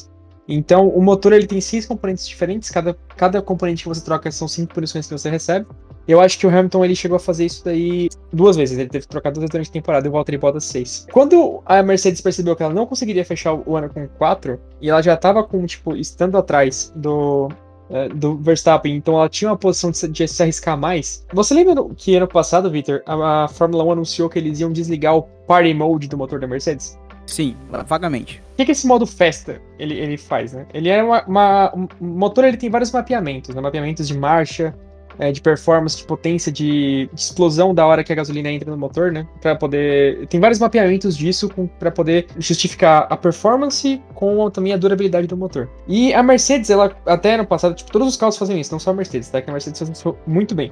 Então, 0.48 0.88
o 0.88 1.02
motor 1.02 1.34
ele 1.34 1.46
tem 1.46 1.62
seis 1.62 1.86
componentes 1.86 2.28
diferentes, 2.28 2.72
cada, 2.72 2.98
cada 3.16 3.42
componente 3.42 3.84
que 3.84 3.90
você 3.90 4.04
troca 4.04 4.32
são 4.32 4.48
cinco 4.48 4.74
punições 4.74 5.06
que 5.06 5.14
você 5.14 5.30
recebe. 5.30 5.68
Eu 6.10 6.20
acho 6.20 6.40
que 6.40 6.48
o 6.48 6.50
Hamilton 6.50 6.84
ele 6.84 6.96
chegou 6.96 7.18
a 7.18 7.20
fazer 7.20 7.46
isso 7.46 7.64
daí 7.64 8.10
duas 8.34 8.56
vezes. 8.56 8.80
Ele 8.80 8.90
teve 8.90 9.04
que 9.06 9.10
trocar 9.10 9.30
duas 9.30 9.42
vezes 9.42 9.52
durante 9.52 9.70
a 9.70 9.74
temporada 9.74 10.08
e 10.08 10.10
o 10.10 10.12
Valtteri 10.12 10.40
Bottas 10.40 10.64
seis. 10.66 11.06
Quando 11.12 11.62
a 11.68 11.84
Mercedes 11.84 12.20
percebeu 12.20 12.56
que 12.56 12.64
ela 12.64 12.74
não 12.74 12.88
conseguiria 12.88 13.24
fechar 13.24 13.54
o 13.54 13.78
ano 13.78 13.90
com 13.90 14.08
quatro, 14.08 14.60
e 14.82 14.90
ela 14.90 15.04
já 15.04 15.16
tava 15.16 15.44
com, 15.44 15.64
tipo, 15.68 15.96
estando 15.96 16.36
atrás 16.36 16.92
do, 16.96 17.50
é, 17.92 18.10
do 18.10 18.36
Verstappen, 18.38 18.96
então 18.96 19.14
ela 19.14 19.30
tinha 19.30 19.52
uma 19.52 19.58
posição 19.58 19.92
de 19.92 19.98
se, 20.00 20.08
de 20.08 20.28
se 20.28 20.42
arriscar 20.42 20.76
mais. 20.76 21.24
Você 21.32 21.54
lembra 21.54 21.76
que 21.96 22.16
ano 22.16 22.28
passado, 22.28 22.72
Victor, 22.72 23.04
a, 23.06 23.44
a 23.44 23.48
Fórmula 23.48 23.84
1 23.84 23.92
anunciou 23.92 24.28
que 24.30 24.40
eles 24.40 24.60
iam 24.60 24.72
desligar 24.72 25.16
o 25.16 25.22
Party 25.48 25.76
Mode 25.76 26.08
do 26.08 26.18
motor 26.18 26.40
da 26.40 26.48
Mercedes? 26.48 26.98
Sim, 27.28 27.56
vagamente. 27.88 28.42
O 28.54 28.56
que, 28.58 28.66
que 28.66 28.72
esse 28.72 28.88
modo 28.88 29.06
festa 29.06 29.62
ele, 29.78 29.94
ele 29.94 30.18
faz, 30.18 30.54
né? 30.54 30.66
Ele 30.74 30.90
é 30.90 31.04
uma, 31.04 31.24
uma- 31.28 31.72
um 31.76 31.88
o 32.02 32.06
motor, 32.18 32.44
ele 32.46 32.58
tem 32.58 32.72
vários 32.72 32.92
mapeamentos, 32.92 33.54
né? 33.54 33.62
Mapeamentos 33.62 34.08
de 34.08 34.18
marcha, 34.18 34.74
é, 35.20 35.32
de 35.32 35.42
performance, 35.42 35.98
de 35.98 36.04
potência, 36.06 36.52
de, 36.52 37.10
de 37.14 37.22
explosão 37.22 37.76
da 37.76 37.86
hora 37.86 38.04
que 38.04 38.12
a 38.12 38.16
gasolina 38.16 38.50
entra 38.50 38.72
no 38.72 38.78
motor, 38.78 39.12
né? 39.12 39.28
Para 39.42 39.56
poder, 39.56 40.26
tem 40.28 40.40
vários 40.40 40.60
mapeamentos 40.60 41.16
disso 41.16 41.50
para 41.78 41.92
poder 41.92 42.28
justificar 42.38 43.06
a 43.10 43.18
performance 43.18 44.02
com 44.16 44.50
também 44.50 44.74
a 44.74 44.78
durabilidade 44.78 45.28
do 45.28 45.36
motor. 45.36 45.70
E 45.88 46.14
a 46.14 46.24
Mercedes, 46.24 46.70
ela 46.70 46.96
até 47.06 47.36
no 47.36 47.46
passado, 47.46 47.76
tipo, 47.76 47.92
todos 47.92 48.08
os 48.08 48.18
carros 48.18 48.38
fazem 48.38 48.60
isso, 48.60 48.72
não 48.72 48.80
só 48.80 48.92
a 48.92 48.94
Mercedes, 48.94 49.30
tá? 49.30 49.42
Que 49.42 49.50
a 49.50 49.54
Mercedes 49.54 49.78
faz 49.78 49.92
isso 49.92 50.16
muito 50.26 50.56
bem. 50.56 50.72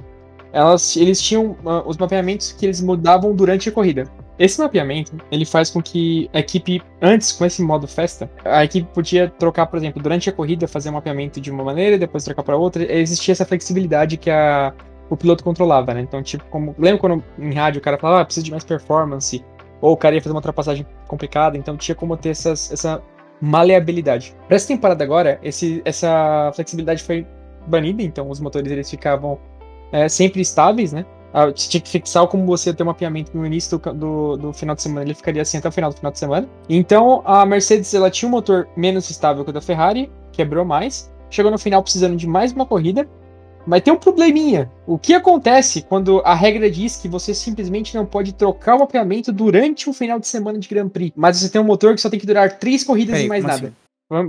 Elas, 0.52 0.96
eles 0.96 1.20
tinham 1.20 1.56
ah, 1.66 1.82
os 1.86 1.98
mapeamentos 1.98 2.52
que 2.52 2.64
eles 2.64 2.80
mudavam 2.80 3.34
durante 3.34 3.68
a 3.68 3.72
corrida. 3.72 4.04
Esse 4.38 4.60
mapeamento, 4.60 5.16
ele 5.32 5.44
faz 5.44 5.68
com 5.70 5.82
que 5.82 6.30
a 6.32 6.38
equipe, 6.38 6.80
antes, 7.02 7.32
com 7.32 7.44
esse 7.44 7.60
modo 7.60 7.88
festa, 7.88 8.30
a 8.44 8.64
equipe 8.64 8.88
podia 8.94 9.28
trocar, 9.28 9.66
por 9.66 9.76
exemplo, 9.76 10.00
durante 10.00 10.30
a 10.30 10.32
corrida, 10.32 10.68
fazer 10.68 10.90
um 10.90 10.92
mapeamento 10.92 11.40
de 11.40 11.50
uma 11.50 11.64
maneira 11.64 11.96
e 11.96 11.98
depois 11.98 12.24
trocar 12.24 12.44
para 12.44 12.56
outra. 12.56 12.90
Existia 12.92 13.32
essa 13.32 13.44
flexibilidade 13.44 14.16
que 14.16 14.30
a, 14.30 14.72
o 15.10 15.16
piloto 15.16 15.42
controlava, 15.42 15.92
né? 15.92 16.00
Então, 16.00 16.22
tipo, 16.22 16.44
como. 16.50 16.74
Lembra 16.78 17.00
quando 17.00 17.24
em 17.36 17.52
rádio 17.52 17.80
o 17.80 17.82
cara 17.82 17.98
falava, 17.98 18.20
ah, 18.20 18.24
precisa 18.24 18.44
de 18.44 18.52
mais 18.52 18.64
performance? 18.64 19.44
Ou 19.80 19.92
o 19.92 19.96
cara 19.96 20.14
ia 20.14 20.20
fazer 20.20 20.32
uma 20.32 20.38
ultrapassagem 20.38 20.86
complicada, 21.08 21.56
então 21.56 21.76
tinha 21.76 21.94
como 21.94 22.16
ter 22.16 22.30
essas, 22.30 22.70
essa 22.70 23.02
maleabilidade. 23.40 24.34
Para 24.46 24.56
essa 24.56 24.68
temporada 24.68 25.02
agora, 25.02 25.38
esse, 25.42 25.82
essa 25.84 26.50
flexibilidade 26.54 27.02
foi 27.02 27.26
banida, 27.66 28.02
então 28.02 28.28
os 28.30 28.40
motores 28.40 28.70
eles 28.70 28.90
ficavam 28.90 29.38
é, 29.92 30.08
sempre 30.08 30.40
estáveis, 30.40 30.92
né? 30.92 31.04
Ah, 31.32 31.46
Você 31.46 31.68
tinha 31.68 31.80
que 31.80 31.88
fixar 31.88 32.26
como 32.26 32.46
você 32.46 32.70
ia 32.70 32.74
ter 32.74 32.82
um 32.82 32.86
mapeamento 32.86 33.36
no 33.36 33.44
início 33.46 33.78
do, 33.78 33.92
do, 33.92 34.36
do 34.36 34.52
final 34.52 34.74
de 34.74 34.82
semana, 34.82 35.04
ele 35.04 35.14
ficaria 35.14 35.42
assim 35.42 35.58
até 35.58 35.68
o 35.68 35.72
final 35.72 35.90
do 35.90 35.96
final 35.96 36.10
de 36.12 36.18
semana. 36.18 36.48
Então 36.68 37.22
a 37.24 37.44
Mercedes 37.44 37.92
ela 37.94 38.10
tinha 38.10 38.28
um 38.28 38.32
motor 38.32 38.68
menos 38.76 39.10
estável 39.10 39.44
que 39.44 39.50
o 39.50 39.52
da 39.52 39.60
Ferrari, 39.60 40.10
quebrou 40.32 40.64
mais, 40.64 41.10
chegou 41.30 41.50
no 41.50 41.58
final 41.58 41.82
precisando 41.82 42.16
de 42.16 42.26
mais 42.26 42.52
uma 42.52 42.64
corrida, 42.64 43.08
mas 43.66 43.82
tem 43.82 43.92
um 43.92 43.98
probleminha. 43.98 44.70
O 44.86 44.98
que 44.98 45.12
acontece 45.12 45.82
quando 45.82 46.22
a 46.24 46.34
regra 46.34 46.70
diz 46.70 46.96
que 46.96 47.06
você 47.08 47.34
simplesmente 47.34 47.94
não 47.94 48.06
pode 48.06 48.32
trocar 48.32 48.76
o 48.76 48.78
mapeamento 48.78 49.30
durante 49.30 49.90
um 49.90 49.92
final 49.92 50.18
de 50.18 50.26
semana 50.26 50.58
de 50.58 50.66
Grand 50.68 50.88
Prix, 50.88 51.12
mas 51.14 51.36
você 51.36 51.50
tem 51.50 51.60
um 51.60 51.64
motor 51.64 51.94
que 51.94 52.00
só 52.00 52.08
tem 52.08 52.18
que 52.18 52.26
durar 52.26 52.58
três 52.58 52.82
corridas 52.82 53.12
Peraí, 53.16 53.26
e 53.26 53.28
mais 53.28 53.44
nada? 53.44 53.66
assim? 53.66 53.74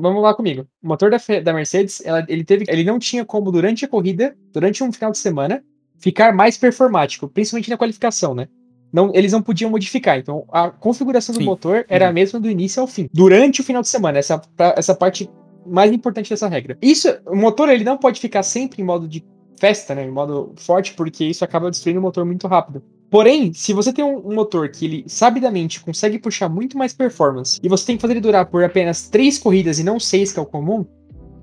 Vamos 0.01 0.21
lá 0.21 0.33
comigo. 0.33 0.67
O 0.83 0.87
motor 0.89 1.09
da, 1.09 1.17
da 1.41 1.53
Mercedes, 1.53 2.01
ela- 2.03 2.25
ele, 2.27 2.43
teve, 2.43 2.65
ele 2.67 2.83
não 2.83 2.99
tinha 2.99 3.23
como, 3.23 3.49
durante 3.49 3.85
a 3.85 3.87
corrida, 3.87 4.35
durante 4.51 4.83
um 4.83 4.91
final 4.91 5.09
de 5.11 5.17
semana, 5.17 5.63
ficar 5.99 6.33
mais 6.33 6.57
performático, 6.57 7.27
principalmente 7.27 7.69
na 7.69 7.77
qualificação, 7.77 8.33
né? 8.33 8.47
Não, 8.91 9.11
eles 9.13 9.31
não 9.31 9.41
podiam 9.41 9.69
modificar. 9.69 10.17
Então, 10.17 10.45
a 10.51 10.69
configuração 10.69 11.33
do 11.33 11.39
Sim. 11.39 11.45
motor 11.45 11.85
era 11.87 12.05
a 12.05 12.07
Uhum. 12.07 12.13
mesma 12.15 12.39
do 12.39 12.49
início 12.49 12.81
ao 12.81 12.87
fim, 12.87 13.07
durante 13.13 13.61
o 13.61 13.63
final 13.63 13.81
de 13.83 13.87
semana. 13.89 14.17
Essa, 14.17 14.41
essa 14.75 14.95
parte 14.95 15.29
mais 15.65 15.91
importante 15.91 16.29
dessa 16.29 16.47
regra. 16.47 16.75
Isso, 16.81 17.07
o 17.27 17.35
motor 17.35 17.69
ele 17.69 17.83
não 17.83 17.97
pode 17.97 18.19
ficar 18.19 18.41
sempre 18.41 18.81
em 18.81 18.85
modo 18.85 19.07
de 19.07 19.23
festa, 19.59 19.93
né? 19.93 20.05
Em 20.05 20.09
modo 20.11 20.53
forte, 20.55 20.93
porque 20.95 21.23
isso 21.25 21.43
acaba 21.43 21.69
destruindo 21.69 21.99
o 21.99 22.03
motor 22.03 22.25
muito 22.25 22.47
rápido. 22.47 22.81
Porém, 23.11 23.51
se 23.53 23.73
você 23.73 23.91
tem 23.91 24.03
um, 24.05 24.17
um 24.27 24.33
motor 24.35 24.69
que 24.69 24.85
ele 24.85 25.03
sabidamente 25.07 25.81
consegue 25.81 26.17
puxar 26.17 26.47
muito 26.47 26.77
mais 26.77 26.93
performance 26.93 27.59
e 27.61 27.67
você 27.67 27.85
tem 27.85 27.95
que 27.95 28.01
fazer 28.01 28.13
ele 28.13 28.21
durar 28.21 28.45
por 28.45 28.63
apenas 28.63 29.07
três 29.09 29.37
corridas 29.37 29.77
e 29.79 29.83
não 29.83 29.99
seis, 29.99 30.31
que 30.31 30.39
é 30.39 30.41
o 30.41 30.45
comum, 30.45 30.83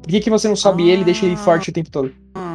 por 0.00 0.08
que, 0.08 0.20
que 0.20 0.30
você 0.30 0.48
não 0.48 0.54
sobe 0.56 0.88
ele 0.88 1.02
e 1.02 1.04
deixa 1.04 1.26
ele 1.26 1.34
Ah. 1.34 1.38
forte 1.38 1.70
o 1.70 1.72
tempo 1.72 1.90
todo? 1.90 2.12
Ah, 2.34 2.45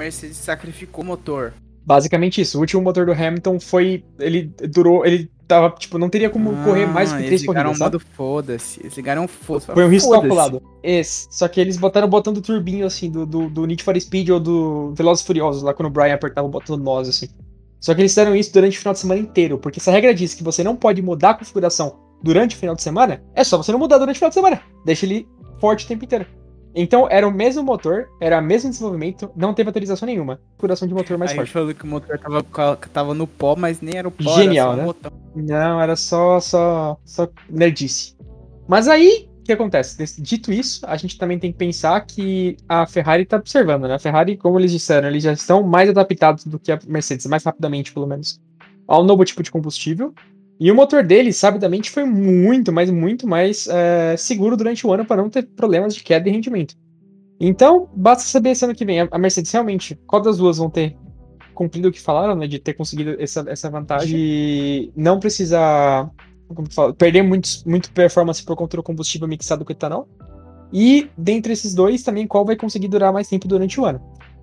Mercedes 0.00 0.36
sacrificou 0.36 1.04
o 1.04 1.06
motor. 1.06 1.52
Basicamente 1.84 2.40
isso. 2.40 2.58
O 2.58 2.60
último 2.60 2.82
motor 2.82 3.06
do 3.06 3.12
Hamilton 3.12 3.60
foi. 3.60 4.04
Ele 4.18 4.52
durou. 4.68 5.04
Ele 5.04 5.30
tava, 5.46 5.70
tipo, 5.70 5.98
não 5.98 6.08
teria 6.08 6.30
como 6.30 6.52
correr 6.62 6.86
mais 6.86 7.10
que 7.10 7.16
Ah, 7.16 7.18
eles 7.18 7.28
três 7.28 7.40
ligaram 7.42 7.70
corridas, 7.70 7.76
o 7.76 7.78
sabe? 7.78 7.96
modo 7.96 8.04
foda-se. 8.14 8.80
Eles 8.80 8.96
ligaram 8.96 9.28
foda-se. 9.28 9.72
Foi 9.72 9.84
um 9.84 9.88
risco 9.88 10.10
calculado. 10.10 10.62
Esse. 10.82 11.26
Só 11.30 11.48
que 11.48 11.60
eles 11.60 11.76
botaram 11.76 12.06
o 12.06 12.10
botão 12.10 12.32
do 12.32 12.40
turbinho, 12.40 12.86
assim, 12.86 13.10
do, 13.10 13.26
do, 13.26 13.50
do 13.50 13.66
Need 13.66 13.82
for 13.82 14.00
Speed 14.00 14.28
ou 14.28 14.40
do 14.40 14.94
Velozes 14.94 15.24
e 15.24 15.26
Furiosos, 15.26 15.62
lá 15.62 15.74
quando 15.74 15.86
o 15.86 15.90
Brian 15.90 16.14
apertava 16.14 16.46
o 16.46 16.50
botão 16.50 16.76
do 16.78 16.84
nós, 16.84 17.08
assim. 17.08 17.28
Só 17.80 17.94
que 17.94 18.00
eles 18.02 18.12
fizeram 18.12 18.36
isso 18.36 18.52
durante 18.52 18.76
o 18.76 18.80
final 18.80 18.92
de 18.92 19.00
semana 19.00 19.20
inteiro, 19.20 19.58
porque 19.58 19.80
se 19.80 19.88
a 19.88 19.92
regra 19.92 20.14
diz 20.14 20.34
que 20.34 20.44
você 20.44 20.62
não 20.62 20.76
pode 20.76 21.00
mudar 21.00 21.30
a 21.30 21.34
configuração 21.34 21.98
durante 22.22 22.54
o 22.54 22.58
final 22.58 22.74
de 22.76 22.82
semana, 22.82 23.22
é 23.34 23.42
só 23.42 23.56
você 23.56 23.72
não 23.72 23.78
mudar 23.78 23.96
durante 23.98 24.16
o 24.16 24.18
final 24.18 24.28
de 24.28 24.34
semana. 24.34 24.60
Deixa 24.84 25.06
ele 25.06 25.26
forte 25.58 25.86
o 25.86 25.88
tempo 25.88 26.04
inteiro. 26.04 26.26
Então, 26.74 27.08
era 27.10 27.26
o 27.26 27.32
mesmo 27.32 27.62
motor, 27.62 28.08
era 28.20 28.38
o 28.38 28.42
mesmo 28.42 28.70
desenvolvimento, 28.70 29.30
não 29.34 29.52
teve 29.52 29.70
atualização 29.70 30.06
nenhuma. 30.06 30.40
Configuração 30.52 30.86
de 30.86 30.94
motor 30.94 31.18
mais 31.18 31.32
Aí 31.32 31.36
forte. 31.38 31.50
falou 31.50 31.74
que 31.74 31.84
o 31.84 31.86
motor 31.86 32.18
tava, 32.18 32.76
tava 32.92 33.14
no 33.14 33.26
pó, 33.26 33.56
mas 33.56 33.80
nem 33.80 33.96
era 33.96 34.06
o 34.06 34.10
pó. 34.10 34.36
Genial, 34.36 34.74
era 34.74 34.86
só 34.86 34.92
né? 34.92 35.10
Não, 35.34 35.80
era 35.80 35.96
só, 35.96 36.40
só, 36.40 36.96
só 37.04 37.28
nerdice. 37.48 38.16
Mas 38.68 38.86
aí, 38.86 39.28
o 39.40 39.42
que 39.42 39.52
acontece? 39.52 40.22
Dito 40.22 40.52
isso, 40.52 40.86
a 40.86 40.96
gente 40.96 41.18
também 41.18 41.40
tem 41.40 41.50
que 41.50 41.58
pensar 41.58 42.00
que 42.02 42.56
a 42.68 42.86
Ferrari 42.86 43.26
tá 43.26 43.36
observando, 43.36 43.88
né? 43.88 43.94
A 43.94 43.98
Ferrari, 43.98 44.36
como 44.36 44.58
eles 44.58 44.70
disseram, 44.70 45.08
eles 45.08 45.24
já 45.24 45.32
estão 45.32 45.64
mais 45.64 45.90
adaptados 45.90 46.44
do 46.44 46.58
que 46.58 46.70
a 46.70 46.78
Mercedes, 46.86 47.26
mais 47.26 47.42
rapidamente, 47.42 47.92
pelo 47.92 48.06
menos, 48.06 48.40
ao 48.86 49.02
novo 49.02 49.24
tipo 49.24 49.42
de 49.42 49.50
combustível. 49.50 50.14
E 50.60 50.70
o 50.70 50.74
motor 50.74 51.02
deles, 51.02 51.38
sabidamente, 51.38 51.90
foi 51.90 52.04
muito, 52.04 52.70
mas 52.70 52.90
muito 52.90 53.26
mais 53.26 53.66
é, 53.66 54.14
seguro 54.18 54.58
durante 54.58 54.86
o 54.86 54.92
ano 54.92 55.06
para 55.06 55.22
não 55.22 55.30
ter 55.30 55.48
problemas 55.56 55.94
de 55.94 56.02
queda 56.02 56.26
de 56.26 56.30
rendimento. 56.30 56.74
Então, 57.40 57.88
basta 57.96 58.24
saber 58.24 58.50
esse 58.50 58.62
ano 58.62 58.74
que 58.74 58.84
vem. 58.84 59.00
A 59.10 59.18
Mercedes 59.18 59.50
realmente, 59.50 59.98
qual 60.06 60.20
das 60.20 60.36
duas 60.36 60.58
vão 60.58 60.68
ter 60.68 60.94
cumprido 61.54 61.88
o 61.88 61.92
que 61.92 61.98
falaram, 61.98 62.36
né? 62.36 62.46
De 62.46 62.58
ter 62.58 62.74
conseguido 62.74 63.16
essa, 63.18 63.42
essa 63.48 63.70
vantagem. 63.70 64.14
De 64.14 64.92
não 64.94 65.18
precisar 65.18 66.10
fala, 66.70 66.92
perder 66.92 67.22
muito, 67.22 67.48
muito 67.64 67.90
performance 67.92 68.44
por 68.44 68.54
conta 68.54 68.76
do 68.76 68.82
combustível 68.82 69.26
mixado 69.26 69.64
com 69.64 69.72
etanol. 69.72 70.06
E, 70.70 71.08
dentre 71.16 71.54
esses 71.54 71.74
dois, 71.74 72.02
também 72.02 72.26
qual 72.26 72.44
vai 72.44 72.54
conseguir 72.54 72.88
durar 72.88 73.14
mais 73.14 73.28
tempo 73.28 73.48
durante 73.48 73.80
o 73.80 73.86
ano. 73.86 74.00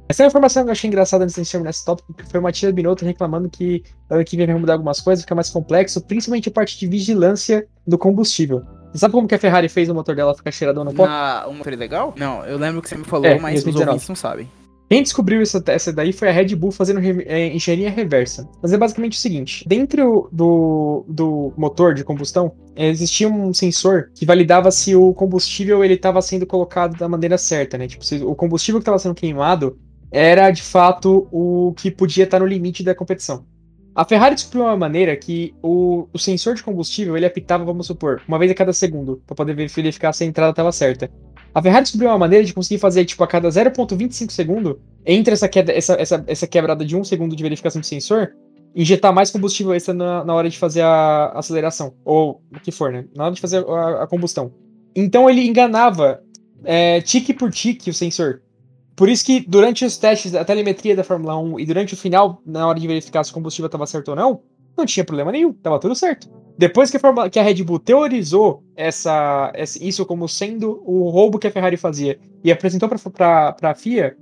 Essa 0.10 0.24
é 0.24 0.26
uma 0.26 0.28
informação 0.30 0.64
que 0.64 0.70
eu 0.70 0.72
achei 0.72 0.88
engraçada 0.88 1.24
antes 1.24 1.36
de 1.36 1.50
terminar 1.52 1.70
esse 1.72 1.84
tópico, 1.84 2.14
que 2.14 2.24
foi 2.26 2.40
uma 2.40 2.52
tia 2.52 2.72
Binotto 2.72 3.04
reclamando 3.04 3.50
que 3.50 3.84
ano 4.10 4.24
que 4.24 4.38
vem 4.38 4.46
vai 4.48 4.56
mudar 4.56 4.74
algumas 4.74 5.02
coisas, 5.02 5.24
fica 5.24 5.36
mais 5.36 5.50
complexo, 5.50 6.00
principalmente 6.02 6.48
a 6.48 6.52
parte 6.52 6.80
de 6.80 6.88
vigilância 6.88 7.68
do 7.86 7.98
combustível. 7.98 8.62
Você 8.94 9.00
sabe 9.00 9.12
como 9.14 9.28
que 9.28 9.36
a 9.36 9.40
Ferrari 9.40 9.68
fez 9.68 9.90
o 9.90 9.94
motor 9.94 10.16
dela 10.16 10.34
ficar 10.34 10.50
cheiradão 10.52 10.86
no 10.86 10.94
pó? 10.94 11.06
Na, 11.06 11.46
o 11.48 11.54
motor 11.54 11.74
legal? 11.76 12.14
Não, 12.18 12.44
eu 12.46 12.58
lembro 12.58 12.82
que 12.82 12.88
você 12.88 12.96
me 12.98 13.04
falou, 13.04 13.26
É, 13.28 13.38
mas 13.38 13.58
os 13.60 13.64
2019. 13.66 13.90
ouvintes 13.90 14.08
não 14.08 14.16
sabem. 14.16 14.50
Quem 14.90 15.04
descobriu 15.04 15.42
essa, 15.42 15.62
essa 15.68 15.92
daí 15.92 16.14
foi 16.14 16.30
a 16.30 16.32
Red 16.32 16.56
Bull 16.56 16.72
fazendo 16.72 17.02
re- 17.02 17.26
é, 17.28 17.48
engenharia 17.54 17.90
reversa. 17.92 18.48
Mas 18.62 18.72
é 18.72 18.78
basicamente 18.78 19.18
o 19.18 19.22
seguinte: 19.22 19.66
dentro 19.68 20.30
do, 20.32 21.04
do 21.10 21.52
motor 21.58 21.94
de 21.94 22.06
combustão, 22.06 22.54
existia 22.74 23.28
um 23.28 23.54
sensor 23.54 24.10
que 24.16 24.26
validava 24.26 24.72
se 24.72 24.96
o 24.96 25.14
combustível 25.14 25.84
ele 25.84 25.96
estava 25.96 26.22
sendo 26.22 26.46
colocado 26.48 26.98
da 26.98 27.10
maneira 27.10 27.38
certa, 27.38 27.78
né? 27.78 27.86
Tipo, 27.86 28.06
se 28.06 28.24
o 28.24 28.34
combustível 28.34 28.80
que 28.80 28.84
estava 28.84 28.98
sendo 28.98 29.14
queimado 29.14 29.78
era 30.12 30.52
de 30.52 30.62
fato 30.62 31.28
o 31.32 31.74
que 31.78 31.92
podia 31.92 32.24
estar 32.24 32.40
no 32.40 32.46
limite 32.46 32.84
da 32.84 32.96
competição. 32.96 33.46
A 33.94 34.06
Ferrari 34.06 34.36
descobriu 34.36 34.64
uma 34.64 34.78
maneira 34.78 35.16
que 35.16 35.56
o, 35.62 36.08
o 36.14 36.20
sensor 36.20 36.54
de 36.54 36.64
combustível 36.64 37.18
ele 37.18 37.26
apitava, 37.26 37.66
vamos 37.66 37.88
supor, 37.88 38.22
uma 38.28 38.38
vez 38.38 38.52
a 38.52 38.54
cada 38.54 38.72
segundo, 38.72 39.22
para 39.26 39.36
poder 39.36 39.56
verificar 39.56 40.14
se 40.14 40.24
a 40.24 40.28
entrada 40.28 40.52
estava 40.52 40.72
certa. 40.72 41.10
A 41.54 41.62
Ferrari 41.62 41.82
descobriu 41.82 42.12
uma 42.12 42.18
maneira 42.20 42.46
de 42.46 42.54
conseguir 42.54 42.80
fazer, 42.80 43.04
tipo, 43.06 43.24
a 43.24 43.28
cada 43.28 43.50
0.25 43.50 44.30
segundo, 44.30 44.80
entre 45.04 45.34
essa, 45.34 45.50
queda, 45.50 45.74
essa, 45.74 45.94
essa, 45.94 46.24
essa 46.28 46.46
quebrada 46.46 46.86
de 46.86 46.96
um 46.96 47.04
segundo 47.04 47.36
de 47.36 47.42
verificação 47.42 47.82
de 47.82 47.88
sensor, 47.88 48.36
injetar 48.76 49.12
mais 49.12 49.32
combustível 49.32 49.74
extra 49.74 49.96
na, 49.96 50.24
na 50.24 50.36
hora 50.36 50.48
de 50.48 50.60
fazer 50.60 50.82
a 50.82 51.32
aceleração. 51.34 51.96
Ou 52.06 52.44
o 52.56 52.60
que 52.60 52.72
for, 52.72 52.92
né? 52.92 53.06
Na 53.16 53.26
hora 53.26 53.34
de 53.34 53.42
fazer 53.42 53.66
a, 53.68 54.04
a 54.04 54.08
combustão. 54.08 54.54
Então 54.96 55.28
ele 55.28 55.48
enganava 55.48 56.22
é, 56.64 57.02
tique 57.02 57.34
por 57.34 57.50
tique 57.50 57.90
o 57.90 57.94
sensor. 57.94 58.42
Por 58.98 59.08
isso 59.08 59.24
que 59.24 59.40
durante 59.48 59.86
os 59.86 59.96
testes 59.96 60.32
da 60.32 60.44
telemetria 60.44 60.96
da 60.96 61.04
Fórmula 61.04 61.38
1 61.38 61.60
e 61.60 61.66
durante 61.68 61.94
o 61.94 61.98
final, 61.98 62.42
na 62.44 62.68
hora 62.68 62.80
de 62.80 62.88
verificar 62.88 63.24
se 63.24 63.30
o 63.30 63.34
combustível 63.34 63.68
estava 63.68 63.86
certo 63.86 64.10
ou 64.10 64.16
não, 64.16 64.42
não 64.76 64.88
tinha 64.88 65.06
problema 65.06 65.32
nenhum, 65.32 65.54
tava 65.54 65.80
tudo 65.80 65.94
certo. 65.96 66.28
Depois 66.58 66.90
que 66.90 66.98
a, 66.98 67.00
Fórmula- 67.00 67.30
que 67.30 67.38
a 67.40 67.44
Red 67.44 67.64
Bull 67.64 67.78
teorizou 67.78 68.64
essa, 68.76 69.52
essa- 69.54 69.78
isso 69.84 70.04
como 70.04 70.28
sendo 70.28 70.82
o 70.84 71.10
roubo 71.12 71.38
que 71.38 71.46
a 71.46 71.52
Ferrari 71.52 71.78
fazia 71.78 72.20
e 72.44 72.52
apresentou 72.52 72.90
para 72.90 73.56
a 73.62 73.76
FIA, 73.76 74.18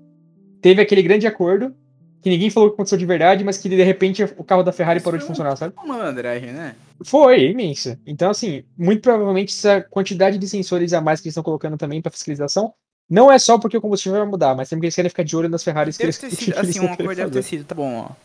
teve 0.61 0.81
aquele 0.81 1.01
grande 1.01 1.25
acordo 1.25 1.73
que 2.21 2.29
ninguém 2.29 2.49
falou 2.49 2.69
que 2.69 2.73
aconteceu 2.73 2.97
de 2.97 3.05
verdade, 3.05 3.43
mas 3.45 3.57
que 3.57 3.69
de 3.69 3.81
repente 3.81 4.23
o 4.37 4.43
carro 4.43 4.63
da 4.63 4.73
Ferrari 4.73 4.99
parou 4.99 5.17
de 5.17 5.25
funcionar, 5.25 5.55
sabe? 5.55 5.73
Uma 5.77 5.97
malandragem, 5.97 6.51
né? 6.51 6.75
Foi, 7.05 7.51
imensa. 7.51 7.97
Então, 8.05 8.29
assim, 8.31 8.63
muito 8.77 9.01
provavelmente 9.01 9.53
essa 9.53 9.79
quantidade 9.79 10.37
de 10.37 10.47
sensores 10.49 10.91
a 10.91 10.99
mais 10.99 11.21
que 11.21 11.27
eles 11.27 11.33
estão 11.33 11.43
colocando 11.43 11.77
também 11.77 12.01
para 12.01 12.11
fiscalização 12.11 12.73
não 13.09 13.31
é 13.31 13.37
só 13.39 13.57
porque 13.59 13.77
o 13.77 13.81
combustível 13.81 14.19
vai 14.19 14.27
mudar, 14.27 14.55
mas 14.55 14.69
também 14.69 14.79
porque 14.79 14.85
eles 14.87 14.95
querem 14.95 15.09
ficar 15.09 15.23
de 15.23 15.35
olho 15.35 15.49
nas 15.49 15.63
Ferraris 15.63 15.97
que 15.97 16.03
Deve 16.05 16.17
eles, 16.17 16.17
ter 16.19 16.29
que 16.35 16.35
sido, 16.35 16.57
eles 16.57 16.69
assim, 16.69 16.79
um 16.79 16.81
querem 16.83 16.93
acordo 16.93 17.15
deve 17.17 17.31
ter 17.31 17.43
sido, 17.43 17.63
tá 17.65 17.75
bom, 17.75 18.07
ó. 18.09 18.15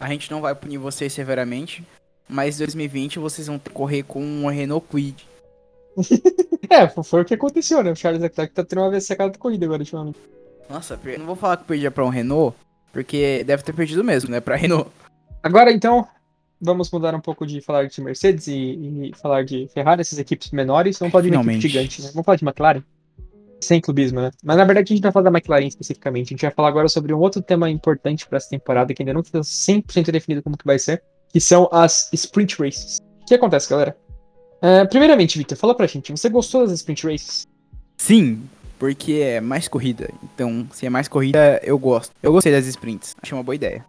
A 0.00 0.08
gente 0.08 0.30
não 0.30 0.40
vai 0.40 0.54
punir 0.54 0.78
vocês 0.78 1.12
severamente, 1.12 1.84
mas 2.28 2.56
em 2.56 2.64
2020 2.64 3.18
vocês 3.18 3.46
vão 3.46 3.58
que 3.58 3.70
correr 3.70 4.02
com 4.02 4.22
um 4.22 4.46
Renault 4.48 4.86
Quid. 4.90 5.26
É, 6.70 6.88
foi- 6.88 7.20
o 7.20 7.24
que 7.24 7.34
aconteceu, 7.34 7.82
né? 7.84 7.92
O 7.92 7.96
Charles 7.96 8.20
Leclerc 8.22 8.52
tá 8.54 8.64
tendo 8.64 8.80
uma 8.80 8.90
vez 8.90 9.04
secada 9.06 9.38
corrida 9.38 9.66
agora, 9.66 9.82
ultimamente. 9.82 10.18
Nossa, 10.68 10.98
não 11.18 11.26
vou 11.26 11.36
falar 11.36 11.58
que 11.58 11.64
perdia 11.64 11.90
pra 11.90 12.04
um 12.04 12.08
Renault, 12.08 12.56
porque 12.90 13.44
deve 13.44 13.62
ter 13.62 13.72
perdido 13.74 14.02
mesmo, 14.02 14.30
né? 14.30 14.40
Pra 14.40 14.56
Renault. 14.56 14.90
Agora, 15.42 15.70
então, 15.70 16.08
vamos 16.60 16.90
mudar 16.90 17.14
um 17.14 17.20
pouco 17.20 17.46
de 17.46 17.60
falar 17.60 17.86
de 17.86 18.00
Mercedes 18.00 18.46
e, 18.48 19.10
e 19.10 19.12
falar 19.20 19.44
de 19.44 19.68
Ferrari, 19.72 20.00
essas 20.00 20.18
equipes 20.18 20.50
menores. 20.50 20.98
Vamos 20.98 21.12
falar 21.12 21.22
de 21.22 21.30
uma 21.30 21.52
equipe 21.52 21.68
gigante, 21.68 22.02
né? 22.02 22.08
Vamos 22.12 22.24
falar 22.24 22.36
de 22.36 22.44
McLaren. 22.44 22.82
Sem 23.64 23.80
clubismo, 23.80 24.20
né? 24.20 24.30
Mas 24.42 24.56
na 24.56 24.64
verdade 24.64 24.92
a 24.92 24.94
gente 24.94 25.02
não 25.02 25.10
vai 25.10 25.12
falar 25.12 25.30
da 25.30 25.38
McLaren 25.38 25.66
especificamente. 25.66 26.26
A 26.26 26.30
gente 26.30 26.42
vai 26.42 26.50
falar 26.50 26.68
agora 26.68 26.88
sobre 26.88 27.14
um 27.14 27.18
outro 27.18 27.40
tema 27.40 27.70
importante 27.70 28.26
para 28.26 28.36
essa 28.36 28.50
temporada 28.50 28.92
que 28.92 29.02
ainda 29.02 29.14
não 29.14 29.20
está 29.20 29.40
100% 29.40 30.10
definido 30.10 30.42
como 30.42 30.56
que 30.56 30.66
vai 30.66 30.78
ser, 30.78 31.02
que 31.30 31.40
são 31.40 31.68
as 31.72 32.10
Sprint 32.12 32.62
Races. 32.62 32.98
O 33.22 33.24
que 33.24 33.34
acontece, 33.34 33.70
galera? 33.70 33.96
É, 34.60 34.84
primeiramente, 34.84 35.38
Victor, 35.38 35.56
fala 35.56 35.74
pra 35.74 35.86
gente, 35.86 36.12
você 36.12 36.28
gostou 36.28 36.62
das 36.62 36.72
Sprint 36.72 37.06
Races? 37.06 37.46
Sim, 37.96 38.42
porque 38.78 39.14
é 39.14 39.40
mais 39.40 39.66
corrida. 39.66 40.10
Então, 40.22 40.66
se 40.72 40.84
é 40.84 40.90
mais 40.90 41.08
corrida, 41.08 41.60
eu 41.62 41.78
gosto. 41.78 42.12
Eu 42.22 42.32
gostei 42.32 42.52
das 42.52 42.66
sprints. 42.66 43.14
Achei 43.22 43.36
uma 43.36 43.42
boa 43.42 43.54
ideia. 43.54 43.84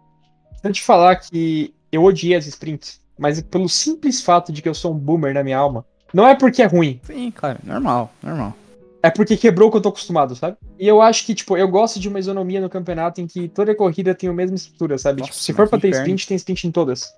Se 0.60 0.66
eu 0.66 0.72
te 0.72 0.82
falar 0.82 1.16
que 1.16 1.74
eu 1.92 2.02
odiei 2.02 2.34
as 2.34 2.46
sprints, 2.46 3.00
mas 3.18 3.40
pelo 3.42 3.68
simples 3.68 4.22
fato 4.22 4.52
de 4.52 4.62
que 4.62 4.68
eu 4.68 4.74
sou 4.74 4.92
um 4.92 4.98
boomer 4.98 5.34
na 5.34 5.44
minha 5.44 5.58
alma, 5.58 5.84
não 6.12 6.26
é 6.26 6.34
porque 6.34 6.62
é 6.62 6.66
ruim, 6.66 7.00
Sim, 7.02 7.30
claro. 7.30 7.58
Normal, 7.62 8.12
normal. 8.22 8.54
É 9.02 9.10
porque 9.10 9.36
quebrou 9.36 9.68
o 9.68 9.70
que 9.70 9.76
eu 9.76 9.82
tô 9.82 9.88
acostumado, 9.90 10.34
sabe? 10.34 10.56
E 10.78 10.86
eu 10.86 11.00
acho 11.00 11.24
que, 11.24 11.34
tipo, 11.34 11.56
eu 11.56 11.68
gosto 11.68 12.00
de 12.00 12.08
uma 12.08 12.18
isonomia 12.18 12.60
no 12.60 12.68
campeonato 12.68 13.20
em 13.20 13.26
que 13.26 13.48
toda 13.48 13.74
corrida 13.74 14.14
tem 14.14 14.28
a 14.28 14.32
mesma 14.32 14.56
estrutura, 14.56 14.98
sabe? 14.98 15.20
Nossa, 15.20 15.32
tipo, 15.32 15.42
se 15.42 15.52
for 15.52 15.68
pra 15.68 15.78
ter 15.78 15.88
inferno. 15.88 16.06
sprint, 16.06 16.26
tem 16.26 16.36
sprint 16.36 16.66
em 16.66 16.70
todas. 16.70 17.12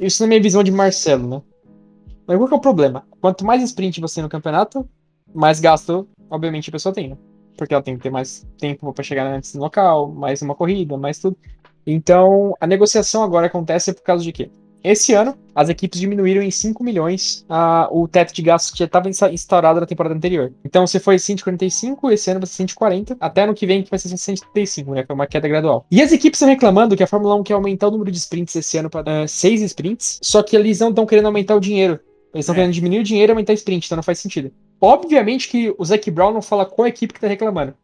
Isso 0.00 0.22
na 0.22 0.28
minha 0.28 0.40
visão 0.40 0.62
de 0.62 0.70
Marcelo, 0.70 1.28
né? 1.28 1.42
Mas 2.26 2.38
qual 2.38 2.48
que 2.48 2.54
é 2.54 2.56
o 2.56 2.60
problema? 2.60 3.06
Quanto 3.20 3.44
mais 3.44 3.62
sprint 3.62 4.00
você 4.00 4.16
tem 4.16 4.24
no 4.24 4.28
campeonato, 4.28 4.88
mais 5.34 5.60
gasto, 5.60 6.08
obviamente, 6.30 6.70
a 6.70 6.72
pessoa 6.72 6.94
tem, 6.94 7.10
né? 7.10 7.16
Porque 7.56 7.72
ela 7.72 7.82
tem 7.82 7.96
que 7.96 8.02
ter 8.02 8.10
mais 8.10 8.46
tempo 8.58 8.92
pra 8.92 9.04
chegar 9.04 9.26
antes 9.26 9.54
no 9.54 9.60
local, 9.60 10.10
mais 10.10 10.42
uma 10.42 10.54
corrida, 10.54 10.96
mais 10.96 11.18
tudo. 11.18 11.36
Então, 11.86 12.54
a 12.60 12.66
negociação 12.66 13.22
agora 13.22 13.46
acontece 13.46 13.92
por 13.92 14.02
causa 14.02 14.24
de 14.24 14.32
quê? 14.32 14.50
Esse 14.82 15.14
ano, 15.14 15.36
as 15.56 15.68
equipes 15.70 15.98
diminuíram 15.98 16.42
em 16.42 16.50
5 16.50 16.84
milhões 16.84 17.44
ah, 17.48 17.88
o 17.90 18.06
teto 18.06 18.32
de 18.34 18.42
gastos 18.42 18.70
que 18.72 18.78
já 18.78 18.84
estava 18.84 19.08
insta- 19.08 19.32
instaurado 19.32 19.80
na 19.80 19.86
temporada 19.86 20.14
anterior. 20.14 20.52
Então, 20.64 20.86
se 20.86 21.00
foi 21.00 21.18
145, 21.18 22.10
esse 22.10 22.30
ano 22.30 22.40
vai 22.40 22.46
ser 22.46 22.54
140, 22.56 23.16
até 23.18 23.42
ano 23.42 23.54
que 23.54 23.66
vem 23.66 23.82
que 23.82 23.90
vai 23.90 23.98
ser 23.98 24.08
135, 24.16 24.94
né? 24.94 25.04
Foi 25.06 25.14
uma 25.14 25.26
queda 25.26 25.48
gradual. 25.48 25.86
E 25.90 26.02
as 26.02 26.12
equipes 26.12 26.38
estão 26.38 26.48
reclamando 26.48 26.94
que 26.96 27.02
a 27.02 27.06
Fórmula 27.06 27.34
1 27.36 27.42
quer 27.42 27.54
aumentar 27.54 27.88
o 27.88 27.90
número 27.90 28.10
de 28.10 28.18
sprints 28.18 28.54
esse 28.54 28.76
ano 28.78 28.90
para 28.90 29.26
6 29.26 29.62
sprints, 29.62 30.18
só 30.22 30.42
que 30.42 30.54
eles 30.54 30.78
não 30.80 30.90
estão 30.90 31.06
querendo 31.06 31.26
aumentar 31.26 31.56
o 31.56 31.60
dinheiro. 31.60 31.94
Eles 32.34 32.44
estão 32.44 32.54
É. 32.54 32.58
querendo 32.58 32.72
diminuir 32.74 32.98
o 33.00 33.04
dinheiro 33.04 33.30
e 33.30 33.32
aumentar 33.32 33.52
a 33.52 33.54
sprint, 33.54 33.86
então 33.86 33.96
não 33.96 34.02
faz 34.02 34.18
sentido. 34.18 34.52
Obviamente 34.80 35.48
que 35.48 35.74
o 35.78 35.84
Zac 35.84 36.10
Brown 36.10 36.32
não 36.32 36.42
fala 36.42 36.66
qual 36.66 36.86
equipe 36.86 37.14
que 37.14 37.20
tá 37.20 37.26
reclamando. 37.26 37.74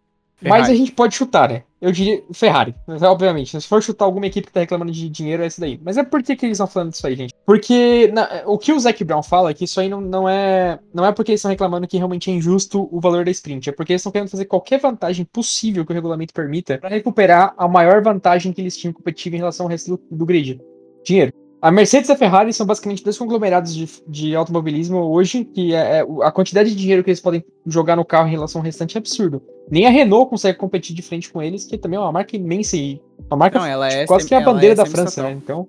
Mas 0.43 0.53
Ferrari. 0.67 0.73
a 0.73 0.77
gente 0.77 0.93
pode 0.93 1.15
chutar, 1.15 1.49
né? 1.49 1.63
Eu 1.83 1.91
diria 1.91 2.23
Ferrari, 2.33 2.73
obviamente. 3.03 3.61
Se 3.61 3.67
for 3.67 3.83
chutar 3.83 4.05
alguma 4.05 4.27
equipe 4.27 4.47
que 4.47 4.53
tá 4.53 4.61
reclamando 4.61 4.93
de 4.93 5.09
dinheiro, 5.09 5.43
é 5.43 5.47
essa 5.47 5.61
daí. 5.61 5.81
Mas 5.83 5.99
é 5.99 6.05
por 6.05 6.23
que, 6.23 6.37
que 6.37 6.47
eles 6.47 6.55
estão 6.55 6.69
falando 6.69 6.93
disso 6.93 7.05
aí, 7.05 7.17
gente? 7.17 7.35
Porque 7.45 8.09
na- 8.15 8.45
o 8.47 8.57
que 8.57 8.73
o 8.73 8.79
Zac 8.79 9.03
Brown 9.03 9.21
fala 9.21 9.51
é 9.51 9.55
que 9.55 9.65
isso 9.65 9.81
aí 9.81 9.89
não, 9.89 10.01
não 10.01 10.29
é. 10.29 10.79
Não 10.95 11.05
é 11.05 11.11
porque 11.11 11.33
eles 11.33 11.41
estão 11.41 11.51
reclamando 11.51 11.89
que 11.89 11.97
realmente 11.97 12.31
é 12.31 12.35
injusto 12.35 12.89
o 12.93 13.01
valor 13.01 13.25
da 13.25 13.33
sprint. 13.33 13.69
É 13.69 13.73
porque 13.73 13.93
eles 13.93 14.01
estão 14.01 14.13
querendo 14.13 14.31
fazer 14.31 14.45
qualquer 14.45 14.79
vantagem 14.79 15.25
possível 15.25 15.85
que 15.85 15.91
o 15.91 15.95
regulamento 15.95 16.33
permita 16.33 16.79
para 16.79 16.91
recuperar 16.91 17.53
a 17.59 17.67
maior 17.67 18.01
vantagem 18.01 18.53
que 18.53 18.61
eles 18.61 18.77
tinham 18.77 18.93
competitiva 18.95 19.35
em 19.35 19.41
relação 19.41 19.67
ao 19.67 19.71
resto 19.71 19.97
do, 19.97 20.17
do 20.19 20.25
grid. 20.25 20.61
Dinheiro. 21.05 21.33
A 21.63 21.71
Mercedes 21.71 22.09
e 22.09 22.13
a 22.13 22.17
Ferrari 22.17 22.53
são 22.53 22.67
basicamente 22.67 23.05
dois 23.05 23.17
conglomerados 23.17 23.73
de, 23.73 23.89
de 24.09 24.35
automobilismo 24.35 24.99
hoje, 24.99 25.45
que 25.45 25.73
é, 25.73 26.01
é- 26.01 26.07
a 26.23 26.33
quantidade 26.33 26.71
de 26.71 26.75
dinheiro 26.75 27.05
que 27.05 27.11
eles 27.11 27.21
podem 27.21 27.45
jogar 27.65 27.95
no 27.95 28.05
carro 28.05 28.27
em 28.27 28.33
relação 28.33 28.61
ao 28.61 28.65
restante 28.65 28.97
é 28.97 28.99
absurdo. 28.99 29.41
Nem 29.71 29.87
a 29.87 29.91
Renault 29.91 30.29
consegue 30.29 30.59
competir 30.59 30.95
de 30.97 31.03
frente 31.03 31.33
com 31.33 31.41
eles, 31.41 31.65
que 31.65 31.79
também 31.79 31.97
é 31.97 32.01
uma 32.01 32.11
marca 32.11 32.35
imensa 32.35 32.77
e 32.77 33.01
uma 33.31 33.37
marca 33.37 33.61
Não, 33.61 33.67
ela 33.67 33.89
é 33.89 34.05
quase 34.07 34.27
que 34.27 34.35
é 34.35 34.39
a 34.39 34.41
ela 34.41 34.53
bandeira 34.53 34.73
é 34.73 34.77
da 34.77 34.85
França, 34.85 35.23
né? 35.23 35.31
Então, 35.31 35.69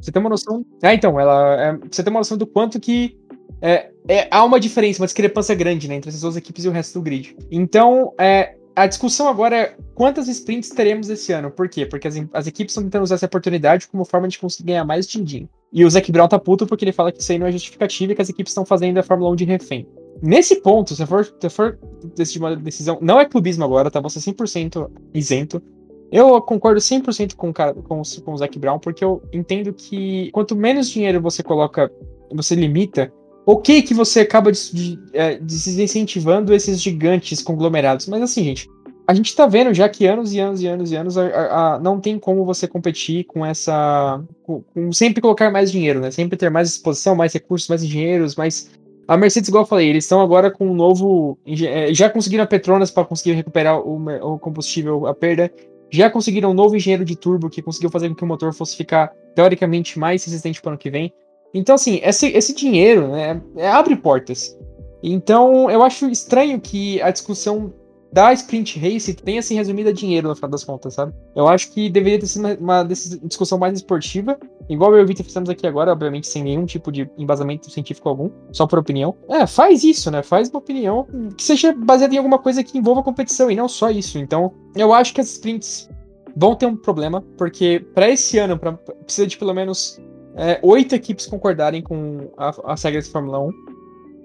Você 0.00 0.10
tem 0.10 0.18
uma 0.18 0.30
noção. 0.30 0.64
Ah, 0.82 0.94
então, 0.94 1.20
ela. 1.20 1.62
É, 1.62 1.78
você 1.90 2.02
tem 2.02 2.10
uma 2.10 2.20
noção 2.20 2.38
do 2.38 2.46
quanto 2.46 2.80
que. 2.80 3.18
É, 3.60 3.90
é, 4.08 4.28
há 4.30 4.42
uma 4.44 4.58
diferença, 4.58 5.02
uma 5.02 5.06
discrepância 5.06 5.54
grande 5.54 5.88
né, 5.88 5.94
entre 5.96 6.08
essas 6.08 6.22
duas 6.22 6.36
equipes 6.38 6.64
e 6.64 6.68
o 6.68 6.72
resto 6.72 6.98
do 6.98 7.02
grid. 7.02 7.36
Então, 7.50 8.14
é, 8.18 8.56
a 8.76 8.86
discussão 8.86 9.28
agora 9.28 9.56
é 9.56 9.76
quantas 9.94 10.28
sprints 10.28 10.70
teremos 10.70 11.08
esse 11.08 11.32
ano. 11.32 11.50
Por 11.50 11.68
quê? 11.68 11.86
Porque 11.86 12.08
as, 12.08 12.14
as 12.32 12.46
equipes 12.46 12.72
estão 12.72 12.82
tentando 12.82 13.04
usar 13.04 13.14
essa 13.14 13.26
oportunidade 13.26 13.86
como 13.88 14.04
forma 14.04 14.26
de 14.26 14.38
conseguir 14.38 14.68
ganhar 14.68 14.84
mais 14.84 15.06
din-din. 15.06 15.48
E 15.72 15.84
o 15.84 15.90
Zac 15.90 16.10
Brown 16.10 16.28
tá 16.28 16.38
puto 16.38 16.66
porque 16.66 16.84
ele 16.84 16.92
fala 16.92 17.12
que 17.12 17.20
isso 17.20 17.30
aí 17.30 17.38
não 17.38 17.46
é 17.46 17.52
justificativo 17.52 18.12
e 18.12 18.14
que 18.14 18.22
as 18.22 18.28
equipes 18.28 18.50
estão 18.50 18.64
fazendo 18.64 18.98
a 18.98 19.02
Fórmula 19.02 19.30
1 19.30 19.36
de 19.36 19.44
refém. 19.44 19.86
Nesse 20.22 20.56
ponto, 20.56 20.94
se 20.94 21.06
for, 21.06 21.24
se 21.24 21.50
for 21.50 21.78
decidir 22.14 22.38
uma 22.38 22.56
decisão, 22.56 22.98
não 23.00 23.20
é 23.20 23.24
clubismo 23.24 23.64
agora, 23.64 23.90
tá? 23.90 24.00
Ser 24.08 24.20
100% 24.20 24.90
isento. 25.12 25.62
Eu 26.10 26.40
concordo 26.40 26.80
100% 26.80 27.34
com, 27.34 27.52
com, 27.52 28.02
com 28.02 28.32
o 28.32 28.36
Zac 28.36 28.58
Brown, 28.58 28.78
porque 28.78 29.04
eu 29.04 29.22
entendo 29.32 29.72
que 29.72 30.30
quanto 30.30 30.54
menos 30.54 30.88
dinheiro 30.88 31.20
você 31.20 31.42
coloca, 31.42 31.90
você 32.32 32.54
limita, 32.54 33.12
ok 33.46 33.82
que 33.82 33.94
você 33.94 34.20
acaba 34.20 34.50
de, 34.50 34.72
de, 34.72 34.98
é, 35.12 35.34
de 35.34 35.40
desincentivando 35.40 36.54
esses 36.54 36.80
gigantes 36.80 37.42
conglomerados. 37.42 38.06
Mas 38.06 38.22
assim, 38.22 38.44
gente, 38.44 38.68
a 39.06 39.12
gente 39.12 39.34
tá 39.34 39.46
vendo 39.46 39.74
já 39.74 39.88
que 39.88 40.06
anos 40.06 40.32
e 40.32 40.40
anos 40.40 40.62
e 40.62 40.66
anos 40.66 40.90
e 40.90 40.96
anos 40.96 41.18
a, 41.18 41.26
a, 41.26 41.74
a, 41.74 41.78
não 41.78 42.00
tem 42.00 42.18
como 42.18 42.44
você 42.44 42.66
competir 42.66 43.24
com 43.24 43.44
essa. 43.44 44.22
Com, 44.42 44.62
com, 44.62 44.92
sempre 44.92 45.20
colocar 45.20 45.50
mais 45.50 45.70
dinheiro, 45.70 46.00
né? 46.00 46.10
Sempre 46.10 46.38
ter 46.38 46.50
mais 46.50 46.70
exposição, 46.70 47.14
mais 47.14 47.32
recursos, 47.32 47.68
mais 47.68 47.82
engenheiros, 47.82 48.34
mais. 48.34 48.70
A 49.06 49.18
Mercedes, 49.18 49.48
igual 49.48 49.64
eu 49.64 49.68
falei, 49.68 49.88
eles 49.88 50.04
estão 50.04 50.22
agora 50.22 50.50
com 50.50 50.66
um 50.66 50.74
novo. 50.74 51.38
É, 51.46 51.92
já 51.92 52.08
conseguiram 52.08 52.44
a 52.44 52.46
Petronas 52.46 52.90
para 52.90 53.04
conseguir 53.04 53.32
recuperar 53.32 53.78
o, 53.78 54.02
o, 54.22 54.38
combustível, 54.38 55.06
a 55.06 55.14
perda. 55.14 55.52
Já 55.90 56.08
conseguiram 56.08 56.50
um 56.50 56.54
novo 56.54 56.74
engenheiro 56.74 57.04
de 57.04 57.14
turbo 57.14 57.50
que 57.50 57.60
conseguiu 57.60 57.90
fazer 57.90 58.08
com 58.08 58.14
que 58.14 58.24
o 58.24 58.26
motor 58.26 58.54
fosse 58.54 58.74
ficar, 58.74 59.12
teoricamente, 59.34 59.98
mais 59.98 60.24
resistente 60.24 60.62
para 60.62 60.70
o 60.70 60.72
ano 60.72 60.78
que 60.78 60.90
vem. 60.90 61.12
Então, 61.54 61.76
assim, 61.76 62.00
esse, 62.02 62.26
esse 62.26 62.52
dinheiro 62.52 63.08
né, 63.08 63.40
é, 63.56 63.70
abre 63.70 63.94
portas. 63.94 64.58
Então, 65.02 65.70
eu 65.70 65.82
acho 65.82 66.08
estranho 66.10 66.60
que 66.60 67.00
a 67.00 67.10
discussão 67.10 67.72
da 68.14 68.32
Sprint 68.32 68.78
Race 68.78 69.12
tenha 69.12 69.42
se 69.42 69.54
resumido 69.54 69.90
a 69.90 69.92
dinheiro 69.92 70.28
no 70.28 70.36
final 70.36 70.48
das 70.48 70.62
contas, 70.62 70.94
sabe? 70.94 71.12
Eu 71.34 71.48
acho 71.48 71.72
que 71.72 71.90
deveria 71.90 72.18
ter 72.20 72.28
sido 72.28 72.44
uma, 72.44 72.54
uma 72.54 72.84
discussão 72.84 73.58
mais 73.58 73.74
esportiva, 73.74 74.38
igual 74.68 74.94
eu 74.94 75.00
e 75.00 75.02
o 75.02 75.06
Vitor 75.06 75.26
fizemos 75.26 75.50
aqui 75.50 75.66
agora, 75.66 75.90
obviamente 75.90 76.28
sem 76.28 76.44
nenhum 76.44 76.64
tipo 76.64 76.92
de 76.92 77.10
embasamento 77.18 77.68
científico 77.68 78.08
algum, 78.08 78.30
só 78.52 78.68
por 78.68 78.78
opinião. 78.78 79.16
É, 79.28 79.48
faz 79.48 79.82
isso, 79.82 80.12
né? 80.12 80.22
Faz 80.22 80.48
uma 80.48 80.60
opinião 80.60 81.08
que 81.36 81.42
seja 81.42 81.72
baseada 81.72 82.14
em 82.14 82.18
alguma 82.18 82.38
coisa 82.38 82.62
que 82.62 82.78
envolva 82.78 83.02
competição 83.02 83.50
e 83.50 83.56
não 83.56 83.68
só 83.68 83.90
isso. 83.90 84.16
Então, 84.16 84.52
eu 84.76 84.94
acho 84.94 85.12
que 85.12 85.20
as 85.20 85.32
sprints 85.32 85.90
vão 86.36 86.54
ter 86.54 86.66
um 86.66 86.76
problema, 86.76 87.20
porque 87.36 87.84
para 87.94 88.08
esse 88.08 88.38
ano 88.38 88.56
pra, 88.56 88.72
precisa 88.72 89.26
de 89.26 89.36
pelo 89.36 89.52
menos 89.52 90.00
é, 90.36 90.58
oito 90.62 90.94
equipes 90.94 91.26
concordarem 91.26 91.82
com 91.82 92.30
a, 92.36 92.72
as 92.72 92.82
regras 92.82 93.06
da 93.06 93.12
Fórmula 93.12 93.40
1. 93.40 93.50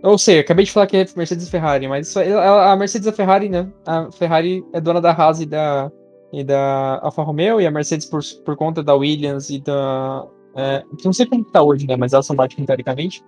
Eu 0.02 0.18
sei, 0.18 0.40
acabei 0.40 0.66
de 0.66 0.72
falar 0.72 0.88
que 0.88 0.98
é 0.98 1.06
Mercedes 1.16 1.48
e 1.48 1.52
Ferrari, 1.52 1.88
mas 1.88 2.08
isso, 2.08 2.20
a 2.20 2.76
Mercedes 2.78 3.06
e 3.06 3.10
a 3.10 3.14
Ferrari, 3.14 3.50
né? 3.50 3.68
A 3.86 4.10
Ferrari 4.12 4.64
é 4.72 4.80
dona 4.80 5.02
da 5.02 5.12
Haas 5.12 5.42
e 5.42 5.46
da, 5.46 5.92
e 6.32 6.44
da 6.44 7.00
Alfa 7.04 7.22
Romeo, 7.22 7.60
e 7.60 7.68
a 7.68 7.72
Mercedes 7.72 8.06
por, 8.06 8.22
por 8.46 8.56
conta 8.56 8.82
da 8.82 8.96
Williams 8.96 9.50
e 9.50 9.60
da. 9.60 10.26
É, 10.56 10.84
não 11.04 11.12
sei 11.12 11.26
como 11.26 11.44
tá 11.44 11.62
hoje, 11.62 11.86
né? 11.86 11.96
Mas 11.98 12.14
elas 12.14 12.26
são 12.26 12.36
batidas 12.36 12.66
teoricamente. 12.66 13.22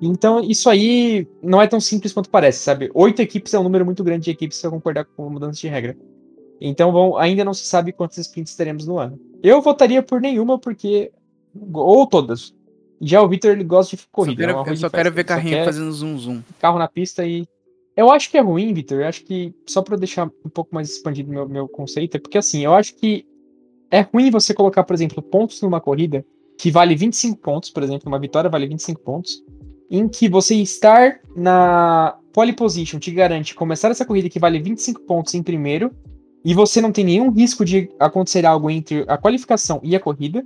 Então, 0.00 0.40
isso 0.42 0.70
aí 0.70 1.28
não 1.42 1.60
é 1.60 1.66
tão 1.66 1.80
simples 1.80 2.12
quanto 2.12 2.30
parece, 2.30 2.60
sabe? 2.60 2.90
Oito 2.94 3.20
equipes 3.20 3.52
é 3.52 3.58
um 3.58 3.62
número 3.62 3.84
muito 3.84 4.02
grande 4.02 4.24
de 4.24 4.30
equipes 4.30 4.60
para 4.60 4.70
concordar 4.70 5.04
com 5.04 5.26
a 5.26 5.30
mudança 5.30 5.60
de 5.60 5.68
regra. 5.68 5.96
Então, 6.60 7.16
ainda 7.18 7.44
não 7.44 7.54
se 7.54 7.64
sabe 7.64 7.92
quantas 7.92 8.18
sprints 8.18 8.54
teremos 8.54 8.86
no 8.86 8.98
ano. 8.98 9.18
Eu 9.42 9.60
votaria 9.62 10.02
por 10.02 10.20
nenhuma, 10.20 10.58
porque. 10.58 11.10
Ou 11.72 12.06
todas. 12.06 12.54
Já 13.00 13.22
o 13.22 13.28
Victor, 13.28 13.52
ele 13.52 13.64
gosta 13.64 13.96
de 13.96 14.02
corrida. 14.12 14.42
Só 14.42 14.48
quero, 14.48 14.68
é 14.68 14.72
eu 14.72 14.76
só 14.76 14.90
quero 14.90 15.12
ver 15.12 15.24
carrinho 15.24 15.64
fazendo 15.64 15.92
zoom 15.92 16.18
zoom. 16.18 16.42
Carro 16.60 16.78
na 16.78 16.88
pista 16.88 17.24
e. 17.24 17.46
Eu 17.96 18.10
acho 18.10 18.30
que 18.30 18.38
é 18.38 18.40
ruim, 18.40 18.72
Victor. 18.72 19.00
Eu 19.00 19.06
acho 19.06 19.24
que, 19.24 19.54
só 19.66 19.82
pra 19.82 19.96
deixar 19.96 20.26
um 20.26 20.50
pouco 20.50 20.74
mais 20.74 20.90
expandido 20.90 21.30
meu, 21.30 21.48
meu 21.48 21.68
conceito, 21.68 22.16
é 22.16 22.20
porque 22.20 22.38
assim, 22.38 22.64
eu 22.64 22.74
acho 22.74 22.94
que 22.94 23.26
é 23.90 24.00
ruim 24.00 24.30
você 24.30 24.54
colocar, 24.54 24.84
por 24.84 24.94
exemplo, 24.94 25.22
pontos 25.22 25.60
numa 25.60 25.80
corrida 25.80 26.24
que 26.56 26.70
vale 26.70 26.94
25 26.94 27.38
pontos, 27.38 27.70
por 27.70 27.82
exemplo, 27.82 28.06
uma 28.06 28.18
vitória 28.18 28.48
vale 28.48 28.66
25 28.66 29.00
pontos, 29.00 29.42
em 29.90 30.06
que 30.06 30.28
você 30.28 30.54
estar 30.56 31.20
na 31.34 32.16
pole 32.32 32.52
position 32.52 32.98
te 32.98 33.10
garante 33.10 33.54
começar 33.54 33.90
essa 33.90 34.04
corrida 34.04 34.28
que 34.28 34.38
vale 34.38 34.60
25 34.60 35.00
pontos 35.00 35.34
em 35.34 35.42
primeiro, 35.42 35.90
e 36.44 36.54
você 36.54 36.80
não 36.80 36.92
tem 36.92 37.04
nenhum 37.04 37.30
risco 37.30 37.64
de 37.64 37.90
acontecer 37.98 38.46
algo 38.46 38.70
entre 38.70 39.04
a 39.08 39.18
qualificação 39.18 39.80
e 39.82 39.96
a 39.96 40.00
corrida, 40.00 40.44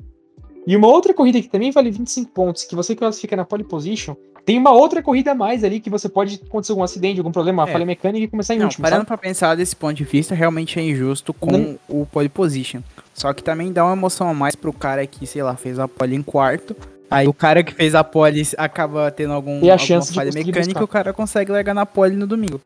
e 0.67 0.77
uma 0.77 0.89
outra 0.89 1.13
corrida 1.13 1.41
que 1.41 1.49
também 1.49 1.71
vale 1.71 1.91
25 1.91 2.31
pontos, 2.31 2.65
que 2.65 2.75
você 2.75 2.95
classifica 2.95 3.37
na 3.37 3.45
pole 3.45 3.65
position, 3.65 4.17
tem 4.45 4.59
uma 4.59 4.73
outra 4.73 5.03
corrida 5.03 5.33
a 5.33 5.35
mais 5.35 5.65
ali 5.65 5.81
que 5.81 5.89
você 5.89 6.09
pode 6.09 6.41
acontecer 6.47 6.73
algum 6.73 6.83
acidente, 6.83 7.19
algum 7.19 7.33
problema, 7.33 7.63
uma 7.63 7.69
é. 7.69 7.73
falha 7.73 7.87
mecânica 7.87 8.25
e 8.25 8.29
começar 8.29 8.55
em 8.55 8.59
não, 8.59 8.67
último. 8.67 8.83
Parando 8.83 9.01
sabe? 9.01 9.07
pra 9.07 9.19
pensar 9.19 9.55
desse 9.55 9.75
ponto 9.75 9.95
de 9.95 10.05
vista, 10.05 10.35
realmente 10.35 10.79
é 10.79 10.83
injusto 10.83 11.33
com 11.33 11.51
não. 11.51 11.79
o 11.89 12.07
pole 12.07 12.29
position. 12.29 12.81
Só 13.15 13.33
que 13.33 13.43
também 13.43 13.73
dá 13.73 13.85
uma 13.85 13.95
emoção 13.95 14.29
a 14.29 14.35
mais 14.35 14.55
pro 14.55 14.73
cara 14.73 15.07
que, 15.07 15.27
sei 15.27 15.43
lá, 15.43 15.57
fez 15.57 15.79
a 15.79 15.89
pole 15.89 16.15
em 16.15 16.23
quarto. 16.23 16.77
Aí 17.11 17.29
o 17.29 17.33
cara 17.33 17.63
que 17.63 17.73
fez 17.73 17.95
a 17.95 18.03
pole 18.03 18.43
acaba 18.59 19.11
tendo 19.11 19.33
algum, 19.33 19.63
e 19.63 19.71
a 19.71 19.79
chance 19.79 20.13
falha 20.13 20.33
mecânica, 20.33 20.61
buscar. 20.61 20.85
o 20.85 20.89
cara 20.89 21.13
consegue 21.13 21.53
largar 21.53 21.75
na 21.75 21.87
pole 21.87 22.17
no 22.17 22.27
domingo. 22.27 22.61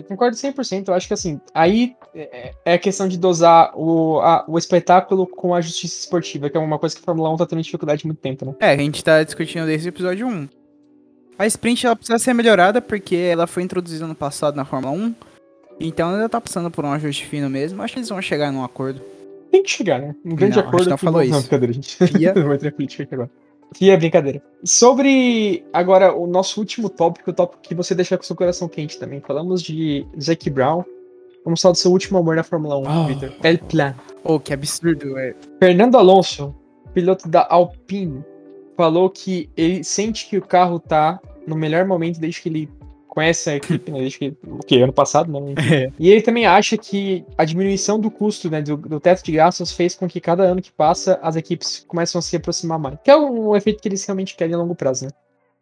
Eu 0.00 0.04
concordo 0.04 0.36
100%. 0.36 0.88
Eu 0.88 0.94
acho 0.94 1.06
que 1.06 1.14
assim, 1.14 1.40
aí 1.54 1.94
é, 2.14 2.52
é 2.64 2.78
questão 2.78 3.08
de 3.08 3.18
dosar 3.18 3.72
o, 3.74 4.20
a, 4.20 4.44
o 4.48 4.58
espetáculo 4.58 5.26
com 5.26 5.54
a 5.54 5.60
justiça 5.60 6.00
esportiva, 6.00 6.50
que 6.50 6.56
é 6.56 6.60
uma 6.60 6.78
coisa 6.78 6.94
que 6.94 7.02
a 7.02 7.04
Fórmula 7.04 7.32
1 7.32 7.36
tá 7.36 7.46
tendo 7.46 7.62
dificuldade 7.62 8.02
há 8.04 8.06
muito 8.06 8.20
tempo, 8.20 8.44
né? 8.44 8.54
É, 8.60 8.70
a 8.70 8.76
gente 8.76 9.02
tá 9.02 9.22
discutindo 9.22 9.66
desde 9.66 9.88
o 9.88 9.90
episódio 9.90 10.26
1. 10.26 10.48
A 11.38 11.46
sprint 11.46 11.86
ela 11.86 11.96
precisa 11.96 12.18
ser 12.18 12.34
melhorada 12.34 12.82
porque 12.82 13.16
ela 13.16 13.46
foi 13.46 13.62
introduzida 13.62 14.06
no 14.06 14.14
passado 14.14 14.56
na 14.56 14.64
Fórmula 14.64 14.92
1. 14.92 15.14
Então 15.80 16.14
ela 16.14 16.28
tá 16.28 16.40
passando 16.40 16.70
por 16.70 16.84
um 16.84 16.92
ajuste 16.92 17.24
fino 17.24 17.48
mesmo. 17.48 17.82
Acho 17.82 17.94
que 17.94 18.00
eles 18.00 18.08
vão 18.10 18.20
chegar 18.20 18.52
num 18.52 18.62
acordo. 18.62 19.00
Tem 19.50 19.62
que 19.62 19.70
chegar, 19.70 19.98
né? 19.98 20.14
Um 20.24 20.34
grande 20.34 20.56
não, 20.56 20.64
acordo. 20.68 20.90
Não 20.90 20.98
falou 20.98 21.22
isso. 21.22 21.32
Não, 21.32 21.40
brincadeira, 21.40 21.72
gente. 21.72 21.96
Fia... 21.96 22.30
entrar 22.30 22.66
em 22.66 22.70
política 22.70 23.02
aqui 23.02 23.14
agora. 23.14 23.30
Fia, 23.74 23.96
brincadeira. 23.96 24.42
Sobre 24.64 25.64
agora 25.72 26.14
o 26.14 26.26
nosso 26.26 26.60
último 26.60 26.88
tópico, 26.88 27.30
o 27.30 27.34
tópico 27.34 27.62
que 27.62 27.74
você 27.74 27.94
deixa 27.94 28.16
com 28.16 28.22
seu 28.22 28.36
coração 28.36 28.68
quente 28.68 28.98
também. 28.98 29.20
Falamos 29.20 29.62
de 29.62 30.06
Zac 30.20 30.48
Brown. 30.50 30.84
Vamos 31.44 31.60
falar 31.62 31.72
do 31.72 31.78
seu 31.78 31.90
último 31.90 32.18
amor 32.18 32.36
na 32.36 32.42
Fórmula 32.42 32.76
1, 32.76 32.82
oh. 32.82 33.06
Victor. 33.06 33.32
El 33.42 33.58
Plan. 33.58 33.94
Oh, 34.24 34.38
que 34.38 34.52
absurdo, 34.52 35.16
é. 35.18 35.34
Fernando 35.58 35.96
Alonso, 35.96 36.54
piloto 36.92 37.28
da 37.28 37.46
Alpine, 37.48 38.22
falou 38.76 39.08
que 39.08 39.48
ele 39.56 39.82
sente 39.82 40.28
que 40.28 40.36
o 40.36 40.42
carro 40.42 40.78
tá 40.78 41.18
no 41.46 41.56
melhor 41.56 41.86
momento 41.86 42.20
desde 42.20 42.42
que 42.42 42.48
ele 42.48 42.68
conhece 43.10 43.50
a 43.50 43.56
equipe, 43.56 43.90
né, 43.90 43.98
desde 43.98 44.18
que, 44.18 44.36
o 44.46 44.58
que, 44.58 44.80
ano 44.80 44.92
passado, 44.92 45.30
né? 45.30 45.54
É. 45.70 45.92
E 45.98 46.08
ele 46.10 46.22
também 46.22 46.46
acha 46.46 46.76
que 46.78 47.24
a 47.36 47.44
diminuição 47.44 47.98
do 47.98 48.10
custo, 48.10 48.48
né, 48.48 48.62
do, 48.62 48.76
do, 48.76 49.00
teto 49.00 49.22
de 49.22 49.32
gastos 49.32 49.72
fez 49.72 49.94
com 49.94 50.08
que 50.08 50.20
cada 50.20 50.44
ano 50.44 50.62
que 50.62 50.72
passa 50.72 51.18
as 51.22 51.36
equipes 51.36 51.84
começam 51.86 52.18
a 52.18 52.22
se 52.22 52.36
aproximar 52.36 52.78
mais. 52.78 52.98
Que 53.02 53.10
é 53.10 53.16
um, 53.16 53.50
um 53.50 53.56
efeito 53.56 53.82
que 53.82 53.88
eles 53.88 54.04
realmente 54.04 54.36
querem 54.36 54.54
a 54.54 54.58
longo 54.58 54.74
prazo, 54.74 55.06
né? 55.06 55.10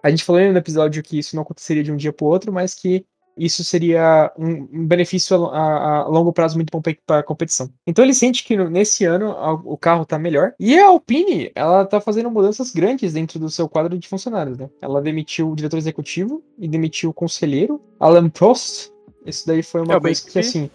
A 0.03 0.11
gente 0.11 0.23
falou 0.23 0.41
no 0.41 0.59
episódio 0.59 1.03
que 1.03 1.19
isso 1.19 1.35
não 1.35 1.43
aconteceria 1.43 1.83
de 1.83 1.91
um 1.91 1.97
dia 1.97 2.13
para 2.13 2.25
o 2.25 2.29
outro, 2.29 2.53
mas 2.53 2.75
que 2.75 3.05
isso 3.39 3.65
seria 3.65 4.33
um, 4.39 4.87
benefício 4.87 5.47
a, 5.47 6.01
a, 6.03 6.09
longo 6.09 6.33
prazo 6.33 6.57
muito 6.57 6.71
bom 6.71 6.83
para 7.07 7.21
a 7.21 7.23
competição. 7.23 7.71
Então 7.87 8.05
ele 8.05 8.15
sente 8.15 8.45
que 8.45 8.57
nesse 8.57 9.05
ano 9.05 9.33
a, 9.33 9.53
o 9.53 9.77
carro 9.77 10.03
está 10.03 10.19
melhor. 10.19 10.53
E 10.59 10.79
a 10.79 10.89
Alpine, 10.89 11.51
ela 11.55 11.83
está 11.83 12.01
fazendo 12.01 12.31
mudanças 12.31 12.71
grandes 12.71 13.13
dentro 13.13 13.39
do 13.39 13.49
seu 13.49 13.69
quadro 13.69 13.99
de 13.99 14.09
funcionários, 14.09 14.59
né? 14.59 14.69
Ela 14.83 15.01
demitiu 15.01 15.51
o 15.51 15.57
diretor 15.57 15.77
executivo 15.77 16.43
e 16.59 16.67
demitiu 16.67 17.11
o 17.11 17.15
conselheiro, 17.15 17.81
Alan 18.01 18.29
Prost. 18.29 18.91
Isso 19.25 19.47
daí 19.47 19.63
foi 19.63 19.83
uma 19.83 19.95
é, 19.95 20.01
coisa 20.01 20.31
que, 20.31 20.39
assim, 20.39 20.71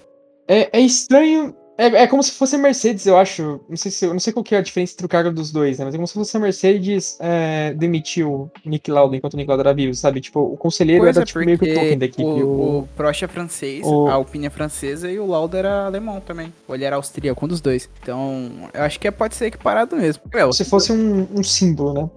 é, 0.47 0.77
é 0.77 0.81
estranho 0.81 1.55
é, 1.77 1.85
é 2.03 2.07
como 2.07 2.21
se 2.21 2.31
fosse 2.31 2.55
a 2.55 2.59
Mercedes, 2.59 3.05
eu 3.05 3.17
acho. 3.17 3.59
Não 3.67 3.75
sei 3.75 3.91
se 3.91 4.05
não 4.05 4.19
sei 4.19 4.31
qual 4.31 4.43
que 4.43 4.53
é 4.53 4.59
a 4.59 4.61
diferença 4.61 4.93
entre 4.93 5.05
o 5.05 5.09
cargo 5.09 5.31
dos 5.31 5.51
dois, 5.51 5.79
né? 5.79 5.85
Mas 5.85 5.93
é 5.93 5.97
como 5.97 6.07
se 6.07 6.13
fosse 6.13 6.37
a 6.37 6.39
Mercedes 6.39 7.17
é, 7.19 7.73
demitiu 7.73 8.51
o 8.63 8.69
Nick 8.69 8.91
Lauda 8.91 9.15
enquanto 9.15 9.33
o 9.33 9.37
Nick 9.37 9.47
Lauda 9.47 9.63
era 9.63 9.73
vivo, 9.73 9.93
sabe? 9.95 10.21
Tipo, 10.21 10.39
o 10.41 10.55
conselheiro 10.55 11.03
pois 11.03 11.15
era 11.15 11.23
é, 11.23 11.25
tipo, 11.25 11.39
meio 11.39 11.57
que 11.57 11.71
o 11.71 11.73
token 11.73 11.97
da 11.97 12.05
equipe. 12.05 12.23
O, 12.23 12.47
o... 12.47 12.79
o 12.79 12.87
Prost 12.95 13.23
é 13.23 13.27
francês, 13.27 13.85
o... 13.85 14.07
a 14.07 14.13
Alpine 14.13 14.45
é 14.45 14.49
francesa 14.49 15.11
e 15.11 15.19
o 15.19 15.25
Lauda 15.25 15.57
era 15.57 15.85
alemão 15.85 16.21
também. 16.21 16.53
Ou 16.67 16.75
ele 16.75 16.85
era 16.85 16.95
austríaco, 16.95 17.43
um 17.43 17.47
dos 17.47 17.59
dois. 17.59 17.89
Então, 18.01 18.69
eu 18.73 18.83
acho 18.83 18.99
que 18.99 19.09
pode 19.11 19.35
ser 19.35 19.47
equiparado 19.47 19.95
mesmo. 19.95 20.23
Meu, 20.33 20.53
se 20.53 20.63
fosse 20.65 20.91
um, 20.91 21.27
um 21.33 21.43
símbolo, 21.43 21.93
né? 21.93 22.09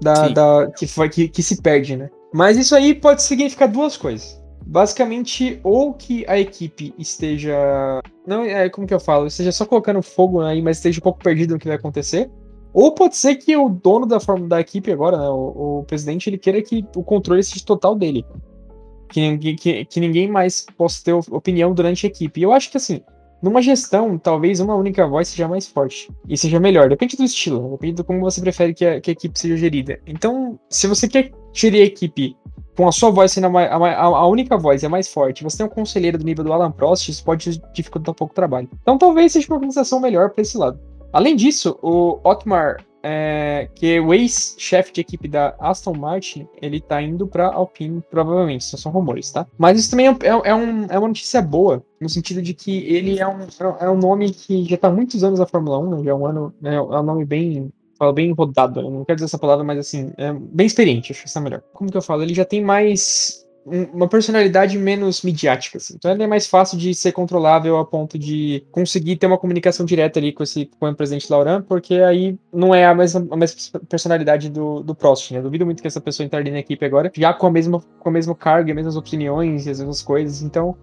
Da, 0.00 0.28
da, 0.28 0.72
que, 0.76 0.86
foi, 0.86 1.08
que, 1.08 1.28
que 1.28 1.42
se 1.42 1.60
perde, 1.60 1.96
né? 1.96 2.10
Mas 2.32 2.56
isso 2.56 2.74
aí 2.74 2.94
pode 2.94 3.22
significar 3.22 3.68
duas 3.68 3.96
coisas 3.96 4.41
basicamente 4.66 5.60
ou 5.62 5.92
que 5.94 6.24
a 6.28 6.38
equipe 6.38 6.94
esteja 6.98 7.54
não 8.26 8.42
é 8.42 8.68
como 8.68 8.86
que 8.86 8.94
eu 8.94 9.00
falo? 9.00 9.26
Esteja 9.26 9.52
só 9.52 9.64
colocando 9.64 10.02
fogo 10.02 10.40
aí 10.40 10.62
mas 10.62 10.78
esteja 10.78 10.98
um 10.98 11.02
pouco 11.02 11.22
perdido 11.22 11.54
no 11.54 11.58
que 11.58 11.68
vai 11.68 11.76
acontecer. 11.76 12.30
Ou 12.72 12.94
pode 12.94 13.16
ser 13.16 13.36
que 13.36 13.54
o 13.54 13.68
dono 13.68 14.06
da 14.06 14.18
forma 14.18 14.48
da 14.48 14.60
equipe 14.60 14.90
agora 14.90 15.18
né, 15.18 15.28
o, 15.28 15.80
o, 15.80 15.84
presidente 15.84 16.30
ele 16.30 16.38
queira 16.38 16.62
que 16.62 16.84
o 16.96 17.02
controle 17.02 17.42
seja 17.42 17.64
total 17.64 17.94
dele. 17.94 18.24
Que, 19.10 19.36
que, 19.56 19.84
que 19.84 20.00
ninguém 20.00 20.26
mais 20.26 20.64
possa 20.74 21.04
ter 21.04 21.12
opinião 21.12 21.74
durante 21.74 22.06
a 22.06 22.08
equipe. 22.08 22.40
E 22.40 22.44
eu 22.44 22.52
acho 22.52 22.70
que 22.70 22.78
assim 22.78 23.02
Numa 23.42 23.60
gestão, 23.60 24.16
talvez 24.16 24.60
uma 24.60 24.76
única 24.76 25.04
voz 25.06 25.26
seja 25.28 25.48
mais 25.48 25.66
forte 25.66 26.08
e 26.28 26.38
seja 26.38 26.60
melhor. 26.60 26.88
Depende 26.88 27.16
do 27.16 27.24
estilo, 27.24 27.72
depende 27.72 27.96
de 27.96 28.04
como 28.04 28.20
você 28.20 28.40
prefere 28.40 28.72
que 28.72 28.84
a, 28.86 29.00
que 29.00 29.10
a 29.10 29.12
equipe 29.12 29.36
seja 29.36 29.56
gerida. 29.56 29.98
Então, 30.06 30.58
se 30.70 30.86
você 30.86 31.08
quer 31.08 31.32
gerir 31.52 31.82
a 31.82 31.86
equipe 31.86 32.36
com 32.76 32.86
a 32.86 32.92
sua 32.92 33.10
voz 33.10 33.32
sendo 33.32 33.58
a, 33.58 33.62
a, 33.62 34.02
a, 34.04 34.26
única 34.28 34.56
voz 34.56 34.84
é 34.84 34.88
mais 34.88 35.08
forte, 35.08 35.42
você 35.42 35.58
tem 35.58 35.66
um 35.66 35.68
conselheiro 35.68 36.16
do 36.16 36.24
nível 36.24 36.44
do 36.44 36.52
Alan 36.52 36.70
Prost, 36.70 37.08
isso 37.08 37.24
pode 37.24 37.60
dificultar 37.74 38.12
um 38.12 38.16
pouco 38.16 38.32
o 38.32 38.34
trabalho. 38.34 38.70
Então, 38.80 38.96
talvez 38.96 39.32
seja 39.32 39.48
uma 39.48 39.56
organização 39.56 40.00
melhor 40.00 40.30
para 40.30 40.42
esse 40.42 40.56
lado. 40.56 40.78
Além 41.12 41.34
disso, 41.34 41.76
o 41.82 42.20
Otmar 42.24 42.78
é, 43.02 43.68
que 43.74 43.98
o 44.00 44.14
ex-chefe 44.14 44.92
de 44.92 45.00
equipe 45.00 45.28
da 45.28 45.54
Aston 45.58 45.94
Martin, 45.94 46.46
ele 46.60 46.80
tá 46.80 47.02
indo 47.02 47.26
pra 47.26 47.52
Alpine, 47.52 48.02
provavelmente, 48.10 48.62
isso 48.62 48.78
são 48.78 48.92
rumores, 48.92 49.30
tá? 49.30 49.46
Mas 49.58 49.78
isso 49.78 49.90
também 49.90 50.08
é, 50.08 50.10
é, 50.10 50.50
é, 50.50 50.54
um, 50.54 50.84
é 50.86 50.98
uma 50.98 51.08
notícia 51.08 51.42
boa, 51.42 51.84
no 52.00 52.08
sentido 52.08 52.40
de 52.40 52.54
que 52.54 52.84
ele 52.86 53.18
é 53.18 53.26
um, 53.26 53.38
é 53.80 53.90
um 53.90 53.96
nome 53.96 54.30
que 54.30 54.64
já 54.64 54.76
tá 54.76 54.88
há 54.88 54.92
muitos 54.92 55.24
anos 55.24 55.38
na 55.38 55.46
Fórmula 55.46 55.78
1, 55.78 55.90
né? 55.90 56.04
já 56.04 56.10
é 56.10 56.14
um 56.14 56.26
ano, 56.26 56.54
é, 56.62 56.74
é 56.74 56.80
um 56.80 57.02
nome 57.02 57.24
bem 57.24 57.72
falo 58.02 58.12
bem 58.12 58.32
rodado, 58.32 58.80
eu 58.80 58.90
não 58.90 59.04
quero 59.04 59.16
dizer 59.16 59.26
essa 59.26 59.38
palavra, 59.38 59.62
mas 59.62 59.78
assim, 59.78 60.12
é 60.16 60.32
bem 60.32 60.66
experiente, 60.66 61.12
acho 61.12 61.22
que 61.22 61.28
essa 61.28 61.38
é 61.38 61.42
melhor. 61.42 61.62
Como 61.72 61.88
que 61.88 61.96
eu 61.96 62.02
falo? 62.02 62.22
Ele 62.22 62.34
já 62.34 62.44
tem 62.44 62.60
mais 62.60 63.41
uma 63.64 64.08
personalidade 64.08 64.76
menos 64.78 65.22
midiática, 65.22 65.78
assim. 65.78 65.94
Então 65.96 66.10
ele 66.10 66.22
é 66.22 66.26
mais 66.26 66.46
fácil 66.46 66.76
de 66.76 66.94
ser 66.94 67.12
controlável 67.12 67.78
a 67.78 67.84
ponto 67.84 68.18
de 68.18 68.64
conseguir 68.70 69.16
ter 69.16 69.26
uma 69.26 69.38
comunicação 69.38 69.86
direta 69.86 70.18
ali 70.18 70.32
com 70.32 70.42
esse 70.42 70.70
com 70.78 70.88
o 70.88 70.94
presidente 70.94 71.30
Lauran, 71.30 71.62
porque 71.62 71.94
aí 71.94 72.36
não 72.52 72.74
é 72.74 72.86
a 72.86 72.94
mesma, 72.94 73.26
a 73.30 73.36
mesma 73.36 73.80
personalidade 73.88 74.50
do, 74.50 74.82
do 74.82 74.94
Prost, 74.94 75.30
né? 75.30 75.38
Eu 75.38 75.44
duvido 75.44 75.64
muito 75.64 75.80
que 75.80 75.86
essa 75.86 76.00
pessoa 76.00 76.24
entre 76.24 76.50
na 76.50 76.58
equipe 76.58 76.84
agora, 76.84 77.10
já 77.14 77.32
com 77.32 77.46
a 77.46 77.50
mesma 77.50 77.80
com 78.00 78.08
a 78.08 78.12
mesma 78.12 78.34
carga, 78.34 78.72
as 78.72 78.76
mesmas 78.76 78.96
opiniões 78.96 79.66
e 79.66 79.70
as 79.70 79.78
mesmas 79.78 80.02
coisas. 80.02 80.42
Então, 80.42 80.76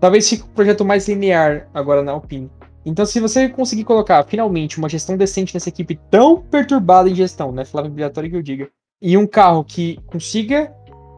talvez 0.00 0.28
fique 0.28 0.42
um 0.42 0.48
projeto 0.48 0.84
mais 0.84 1.08
linear 1.08 1.68
agora 1.72 2.02
na 2.02 2.12
Alpine. 2.12 2.50
Então, 2.84 3.04
se 3.04 3.18
você 3.18 3.48
conseguir 3.48 3.84
colocar 3.84 4.22
finalmente 4.24 4.78
uma 4.78 4.88
gestão 4.88 5.16
decente 5.16 5.54
nessa 5.54 5.68
equipe 5.68 5.98
tão 6.08 6.40
perturbada 6.40 7.08
em 7.08 7.14
gestão, 7.14 7.50
né? 7.50 7.64
Flávio 7.64 7.90
Obrigatório 7.90 8.30
que 8.30 8.36
eu 8.36 8.42
diga, 8.42 8.68
e 9.02 9.16
um 9.16 9.26
carro 9.26 9.64
que 9.64 9.98
consiga 10.06 10.72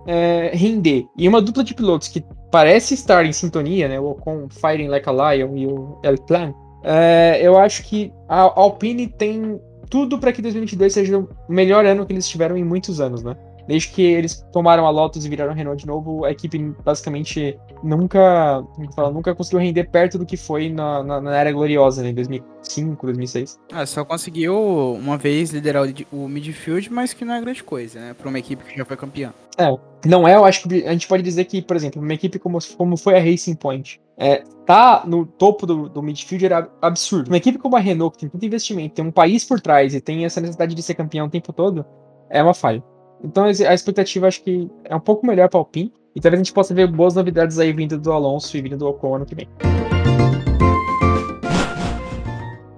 é, 0.08 0.50
render. 0.54 1.06
E 1.16 1.28
uma 1.28 1.42
dupla 1.42 1.62
de 1.62 1.74
pilotos 1.74 2.08
que 2.08 2.24
parece 2.50 2.94
estar 2.94 3.26
em 3.26 3.32
sintonia, 3.32 3.88
né? 3.88 4.00
O 4.00 4.12
Ocon 4.12 4.48
Firing 4.48 4.88
Like 4.88 5.06
a 5.06 5.12
Lion 5.12 5.54
e 5.54 5.66
o 5.66 6.00
El 6.02 6.16
Plan. 6.22 6.54
É, 6.82 7.38
eu 7.42 7.58
acho 7.58 7.84
que 7.84 8.10
a 8.26 8.40
Alpine 8.40 9.06
tem 9.06 9.60
tudo 9.90 10.18
para 10.18 10.32
que 10.32 10.40
2022 10.40 10.92
seja 10.92 11.18
o 11.18 11.28
melhor 11.48 11.84
ano 11.84 12.06
que 12.06 12.12
eles 12.12 12.26
tiveram 12.26 12.56
em 12.56 12.64
muitos 12.64 13.00
anos, 13.00 13.22
né? 13.22 13.36
Desde 13.66 13.88
que 13.90 14.00
eles 14.00 14.42
tomaram 14.50 14.86
a 14.86 14.90
Lotus 14.90 15.26
e 15.26 15.28
viraram 15.28 15.52
a 15.52 15.54
Renault 15.54 15.82
de 15.82 15.86
novo, 15.86 16.24
a 16.24 16.30
equipe 16.30 16.58
basicamente 16.82 17.58
nunca, 17.84 18.64
falo, 18.96 19.12
nunca 19.12 19.34
conseguiu 19.34 19.60
render 19.60 19.84
perto 19.90 20.16
do 20.16 20.24
que 20.24 20.38
foi 20.38 20.70
na, 20.70 21.02
na, 21.02 21.20
na 21.20 21.36
era 21.36 21.52
gloriosa, 21.52 22.02
né, 22.02 22.08
em 22.08 22.14
2005, 22.14 23.04
2006. 23.04 23.60
Ah, 23.70 23.84
só 23.84 24.06
conseguiu 24.06 24.56
uma 24.94 25.18
vez 25.18 25.50
liderar 25.50 25.84
o, 25.84 26.16
o 26.16 26.28
midfield, 26.28 26.90
mas 26.90 27.12
que 27.12 27.26
não 27.26 27.34
é 27.34 27.40
grande 27.42 27.62
coisa, 27.62 28.00
né, 28.00 28.14
para 28.14 28.30
uma 28.30 28.38
equipe 28.38 28.64
que 28.64 28.74
já 28.74 28.86
foi 28.86 28.96
campeã. 28.96 29.34
É, 29.58 29.68
não 30.06 30.28
é, 30.28 30.36
eu 30.36 30.44
acho 30.44 30.68
que 30.68 30.84
a 30.86 30.92
gente 30.92 31.08
pode 31.08 31.22
dizer 31.22 31.44
que, 31.44 31.60
por 31.60 31.76
exemplo, 31.76 32.00
uma 32.00 32.14
equipe 32.14 32.38
como, 32.38 32.58
como 32.76 32.96
foi 32.96 33.16
a 33.16 33.20
Racing 33.20 33.54
Point, 33.54 34.00
é, 34.16 34.42
tá 34.64 35.02
no 35.06 35.26
topo 35.26 35.66
do, 35.66 35.88
do 35.88 36.02
midfield 36.02 36.44
era 36.44 36.70
absurdo. 36.80 37.28
Uma 37.28 37.36
equipe 37.36 37.58
como 37.58 37.76
a 37.76 37.80
Renault, 37.80 38.14
que 38.14 38.20
tem 38.20 38.28
tanto 38.28 38.44
investimento, 38.44 38.94
tem 38.94 39.04
um 39.04 39.10
país 39.10 39.44
por 39.44 39.60
trás 39.60 39.94
e 39.94 40.00
tem 40.00 40.24
essa 40.24 40.40
necessidade 40.40 40.74
de 40.74 40.82
ser 40.82 40.94
campeão 40.94 41.26
o 41.26 41.30
tempo 41.30 41.52
todo, 41.52 41.84
é 42.30 42.42
uma 42.42 42.54
falha. 42.54 42.82
Então 43.22 43.44
a 43.44 43.50
expectativa 43.50 44.28
acho 44.28 44.42
que 44.42 44.70
é 44.84 44.94
um 44.94 45.00
pouco 45.00 45.26
melhor 45.26 45.48
para 45.48 45.58
o 45.58 45.60
Alpine. 45.60 45.92
E 46.14 46.20
talvez 46.20 46.40
a 46.40 46.44
gente 46.44 46.52
possa 46.52 46.74
ver 46.74 46.86
boas 46.88 47.14
novidades 47.14 47.58
aí 47.58 47.72
vindo 47.72 47.98
do 47.98 48.12
Alonso 48.12 48.56
e 48.56 48.62
vindo 48.62 48.76
do 48.76 48.88
Ocon 48.88 49.16
ano 49.16 49.26
que 49.26 49.34
vem. 49.34 49.48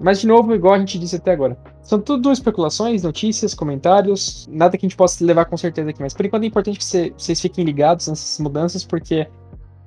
Mas 0.00 0.20
de 0.20 0.26
novo, 0.26 0.54
igual 0.54 0.74
a 0.74 0.78
gente 0.78 0.98
disse 0.98 1.16
até 1.16 1.32
agora. 1.32 1.56
São 1.82 2.00
tudo 2.00 2.30
especulações, 2.30 3.02
notícias, 3.02 3.54
comentários, 3.54 4.46
nada 4.50 4.76
que 4.76 4.84
a 4.84 4.88
gente 4.88 4.96
possa 4.96 5.24
levar 5.24 5.46
com 5.46 5.56
certeza 5.56 5.90
aqui. 5.90 6.00
Mas 6.00 6.14
por 6.14 6.24
enquanto 6.24 6.44
é 6.44 6.46
importante 6.46 6.78
que 6.78 6.84
vocês 6.84 7.40
fiquem 7.40 7.64
ligados 7.64 8.06
nessas 8.06 8.38
mudanças, 8.38 8.84
porque 8.84 9.26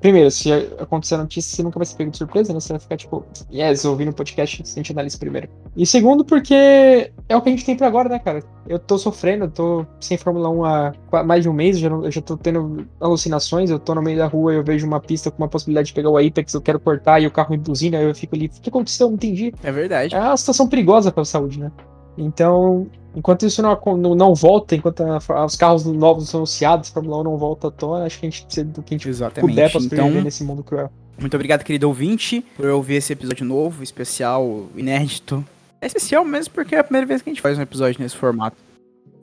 Primeiro, 0.03 0.29
se 0.29 0.51
acontecer 0.51 1.15
a 1.15 1.19
notícia, 1.19 1.55
você 1.55 1.63
nunca 1.63 1.79
vai 1.79 1.85
ser 1.85 1.95
pego 1.95 2.11
de 2.11 2.17
surpresa, 2.17 2.51
né? 2.51 2.59
Você 2.59 2.73
vai 2.73 2.79
ficar 2.81 2.97
tipo, 2.97 3.25
yes, 3.49 3.85
ouvindo 3.85 4.09
o 4.09 4.13
podcast 4.13 4.57
sem 4.67 4.81
a 4.81 4.83
gente 4.83 4.91
analisa 4.91 5.17
primeiro. 5.17 5.47
E 5.77 5.85
segundo, 5.85 6.25
porque 6.25 7.09
é 7.29 7.37
o 7.37 7.41
que 7.41 7.47
a 7.47 7.51
gente 7.53 7.63
tem 7.63 7.77
pra 7.77 7.87
agora, 7.87 8.09
né, 8.09 8.19
cara? 8.19 8.43
Eu 8.67 8.77
tô 8.77 8.97
sofrendo, 8.97 9.45
eu 9.45 9.51
tô 9.51 9.85
sem 10.01 10.17
Fórmula 10.17 10.49
1 10.49 10.65
há 10.65 11.23
mais 11.23 11.43
de 11.43 11.47
um 11.47 11.53
mês, 11.53 11.77
eu 11.77 11.83
já, 11.83 11.89
não, 11.89 12.03
eu 12.03 12.11
já 12.11 12.21
tô 12.21 12.35
tendo 12.35 12.85
alucinações, 12.99 13.69
eu 13.69 13.79
tô 13.79 13.95
no 13.95 14.01
meio 14.01 14.17
da 14.17 14.27
rua, 14.27 14.53
eu 14.53 14.61
vejo 14.61 14.85
uma 14.85 14.99
pista 14.99 15.31
com 15.31 15.41
uma 15.41 15.47
possibilidade 15.47 15.87
de 15.87 15.93
pegar 15.93 16.09
o 16.09 16.17
Apex, 16.17 16.53
eu 16.53 16.61
quero 16.61 16.81
cortar 16.81 17.21
e 17.21 17.25
o 17.25 17.31
carro 17.31 17.51
me 17.51 17.57
buzina, 17.57 18.01
eu 18.01 18.13
fico 18.13 18.35
ali, 18.35 18.47
o 18.47 18.61
que 18.61 18.67
aconteceu? 18.67 19.07
Não 19.07 19.15
entendi. 19.15 19.53
É 19.63 19.71
verdade. 19.71 20.13
É 20.13 20.19
uma 20.19 20.35
situação 20.35 20.67
perigosa 20.67 21.13
pra 21.13 21.23
saúde, 21.23 21.57
né? 21.57 21.71
Então, 22.17 22.87
enquanto 23.15 23.45
isso 23.45 23.61
não, 23.61 23.79
não, 23.97 24.15
não 24.15 24.35
volta, 24.35 24.75
enquanto 24.75 25.01
a, 25.01 25.45
os 25.45 25.55
carros 25.55 25.85
novos 25.85 26.29
são 26.29 26.39
anunciados, 26.39 26.89
a 26.89 26.93
Fórmula 26.93 27.19
1 27.21 27.23
não 27.23 27.37
volta 27.37 27.67
à 27.67 27.71
tona, 27.71 28.05
acho 28.05 28.19
que 28.19 28.25
a 28.25 28.29
gente 28.29 28.45
precisa 28.45 28.65
do 28.65 28.81
que 28.81 28.93
a 28.93 28.97
gente 28.97 29.09
Exatamente. 29.09 29.49
puder 29.49 29.71
pra 29.71 29.79
sobreviver 29.79 30.11
então, 30.11 30.23
nesse 30.23 30.43
mundo 30.43 30.63
cruel. 30.63 30.91
Muito 31.17 31.35
obrigado, 31.35 31.63
querido 31.63 31.87
ouvinte, 31.87 32.43
por 32.55 32.65
ouvir 32.67 32.95
esse 32.95 33.13
episódio 33.13 33.45
novo, 33.45 33.83
especial, 33.83 34.67
inédito. 34.75 35.45
É 35.79 35.85
especial 35.85 36.25
mesmo 36.25 36.53
porque 36.53 36.75
é 36.75 36.79
a 36.79 36.83
primeira 36.83 37.05
vez 37.05 37.21
que 37.21 37.29
a 37.29 37.33
gente 37.33 37.41
faz 37.41 37.57
um 37.57 37.61
episódio 37.61 38.01
nesse 38.01 38.15
formato. 38.15 38.57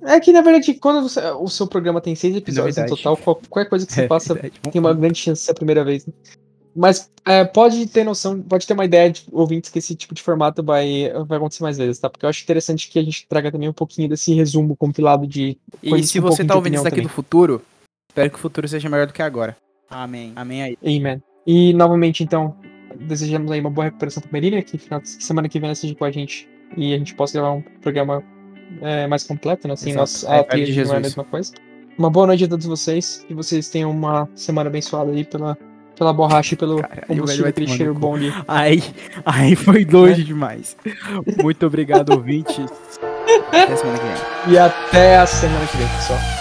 É 0.02 0.18
que, 0.18 0.32
na 0.32 0.40
verdade, 0.40 0.72
quando 0.74 1.08
você, 1.08 1.20
o 1.32 1.48
seu 1.48 1.66
programa 1.66 2.00
tem 2.00 2.14
seis 2.14 2.34
episódios 2.34 2.76
no 2.76 2.86
total, 2.86 3.16
qualquer 3.16 3.68
coisa 3.68 3.86
que 3.86 3.92
você 3.92 4.02
é 4.02 4.06
passa 4.06 4.34
tem 4.34 4.80
uma 4.80 4.94
grande 4.94 5.18
chance 5.18 5.40
de 5.40 5.44
ser 5.46 5.52
a 5.52 5.54
primeira 5.54 5.84
vez. 5.84 6.06
Né? 6.06 6.12
Mas 6.74 7.10
é, 7.26 7.44
pode 7.44 7.86
ter 7.86 8.04
noção, 8.04 8.40
pode 8.40 8.66
ter 8.66 8.72
uma 8.74 8.84
ideia 8.84 9.10
de 9.10 9.24
ouvintes 9.32 9.70
que 9.70 9.78
esse 9.78 9.94
tipo 9.94 10.14
de 10.14 10.22
formato 10.22 10.62
vai, 10.62 11.12
vai 11.26 11.38
acontecer 11.38 11.62
mais 11.62 11.76
vezes, 11.76 11.98
tá? 11.98 12.08
Porque 12.08 12.24
eu 12.24 12.30
acho 12.30 12.42
interessante 12.42 12.88
que 12.88 12.98
a 12.98 13.02
gente 13.02 13.26
traga 13.28 13.50
também 13.50 13.68
um 13.68 13.72
pouquinho 13.72 14.08
desse 14.08 14.32
resumo 14.34 14.76
compilado 14.76 15.26
de. 15.26 15.58
E 15.82 16.02
se 16.02 16.18
um 16.18 16.22
você 16.22 16.44
tá 16.44 16.54
ouvindo 16.54 16.74
isso 16.74 16.84
daqui 16.84 16.96
também. 16.96 17.08
do 17.08 17.12
futuro, 17.12 17.62
espero 18.08 18.30
que 18.30 18.36
o 18.36 18.40
futuro 18.40 18.68
seja 18.68 18.88
melhor 18.88 19.06
do 19.06 19.12
que 19.12 19.22
agora. 19.22 19.56
Amém. 19.88 20.32
Amém 20.36 20.62
aí. 20.62 20.78
Amen. 20.84 21.22
E 21.46 21.72
novamente, 21.72 22.22
então, 22.22 22.56
desejamos 23.00 23.50
aí 23.50 23.60
uma 23.60 23.70
boa 23.70 23.86
recuperação 23.86 24.22
pro 24.22 24.32
Merina, 24.32 24.62
que 24.62 24.78
final, 24.78 25.00
semana 25.04 25.48
que 25.48 25.58
vem 25.58 25.70
esteja 25.72 25.94
com 25.94 26.04
a 26.04 26.10
gente 26.10 26.48
e 26.76 26.94
a 26.94 26.98
gente 26.98 27.14
possa 27.14 27.32
gravar 27.34 27.52
um 27.52 27.62
programa 27.80 28.22
é, 28.80 29.06
mais 29.06 29.24
completo, 29.24 29.66
né? 29.66 29.74
Assim, 29.74 29.92
nossa, 29.92 30.32
a 30.32 30.44
trilha 30.44 30.84
não 30.84 30.94
é 30.94 30.96
a 30.98 31.00
mesma 31.00 31.24
coisa. 31.24 31.52
Uma 31.98 32.08
boa 32.08 32.28
noite 32.28 32.44
a 32.44 32.48
todos 32.48 32.66
vocês, 32.66 33.24
que 33.26 33.34
vocês 33.34 33.68
tenham 33.68 33.90
uma 33.90 34.28
semana 34.34 34.70
abençoada 34.70 35.10
aí 35.10 35.24
pela 35.24 35.56
pela 35.96 36.12
borracha 36.12 36.54
e 36.54 36.56
pelo 36.56 36.82
combustível, 37.06 37.48
aquele 37.48 37.68
cheiro 37.68 37.94
bom 37.94 38.14
ali. 38.14 38.32
Aí, 38.48 38.82
aí 39.24 39.54
foi 39.54 39.84
longe 39.84 40.22
é. 40.22 40.24
demais. 40.24 40.76
Muito 41.42 41.66
obrigado, 41.66 42.10
ouvintes. 42.10 42.56
até 43.48 43.72
a 43.72 43.76
semana 43.76 43.98
que 43.98 44.04
vem. 44.04 44.54
E 44.54 44.58
até 44.58 45.18
a 45.18 45.26
semana 45.26 45.66
que 45.66 45.76
vem, 45.76 45.88
pessoal. 45.88 46.39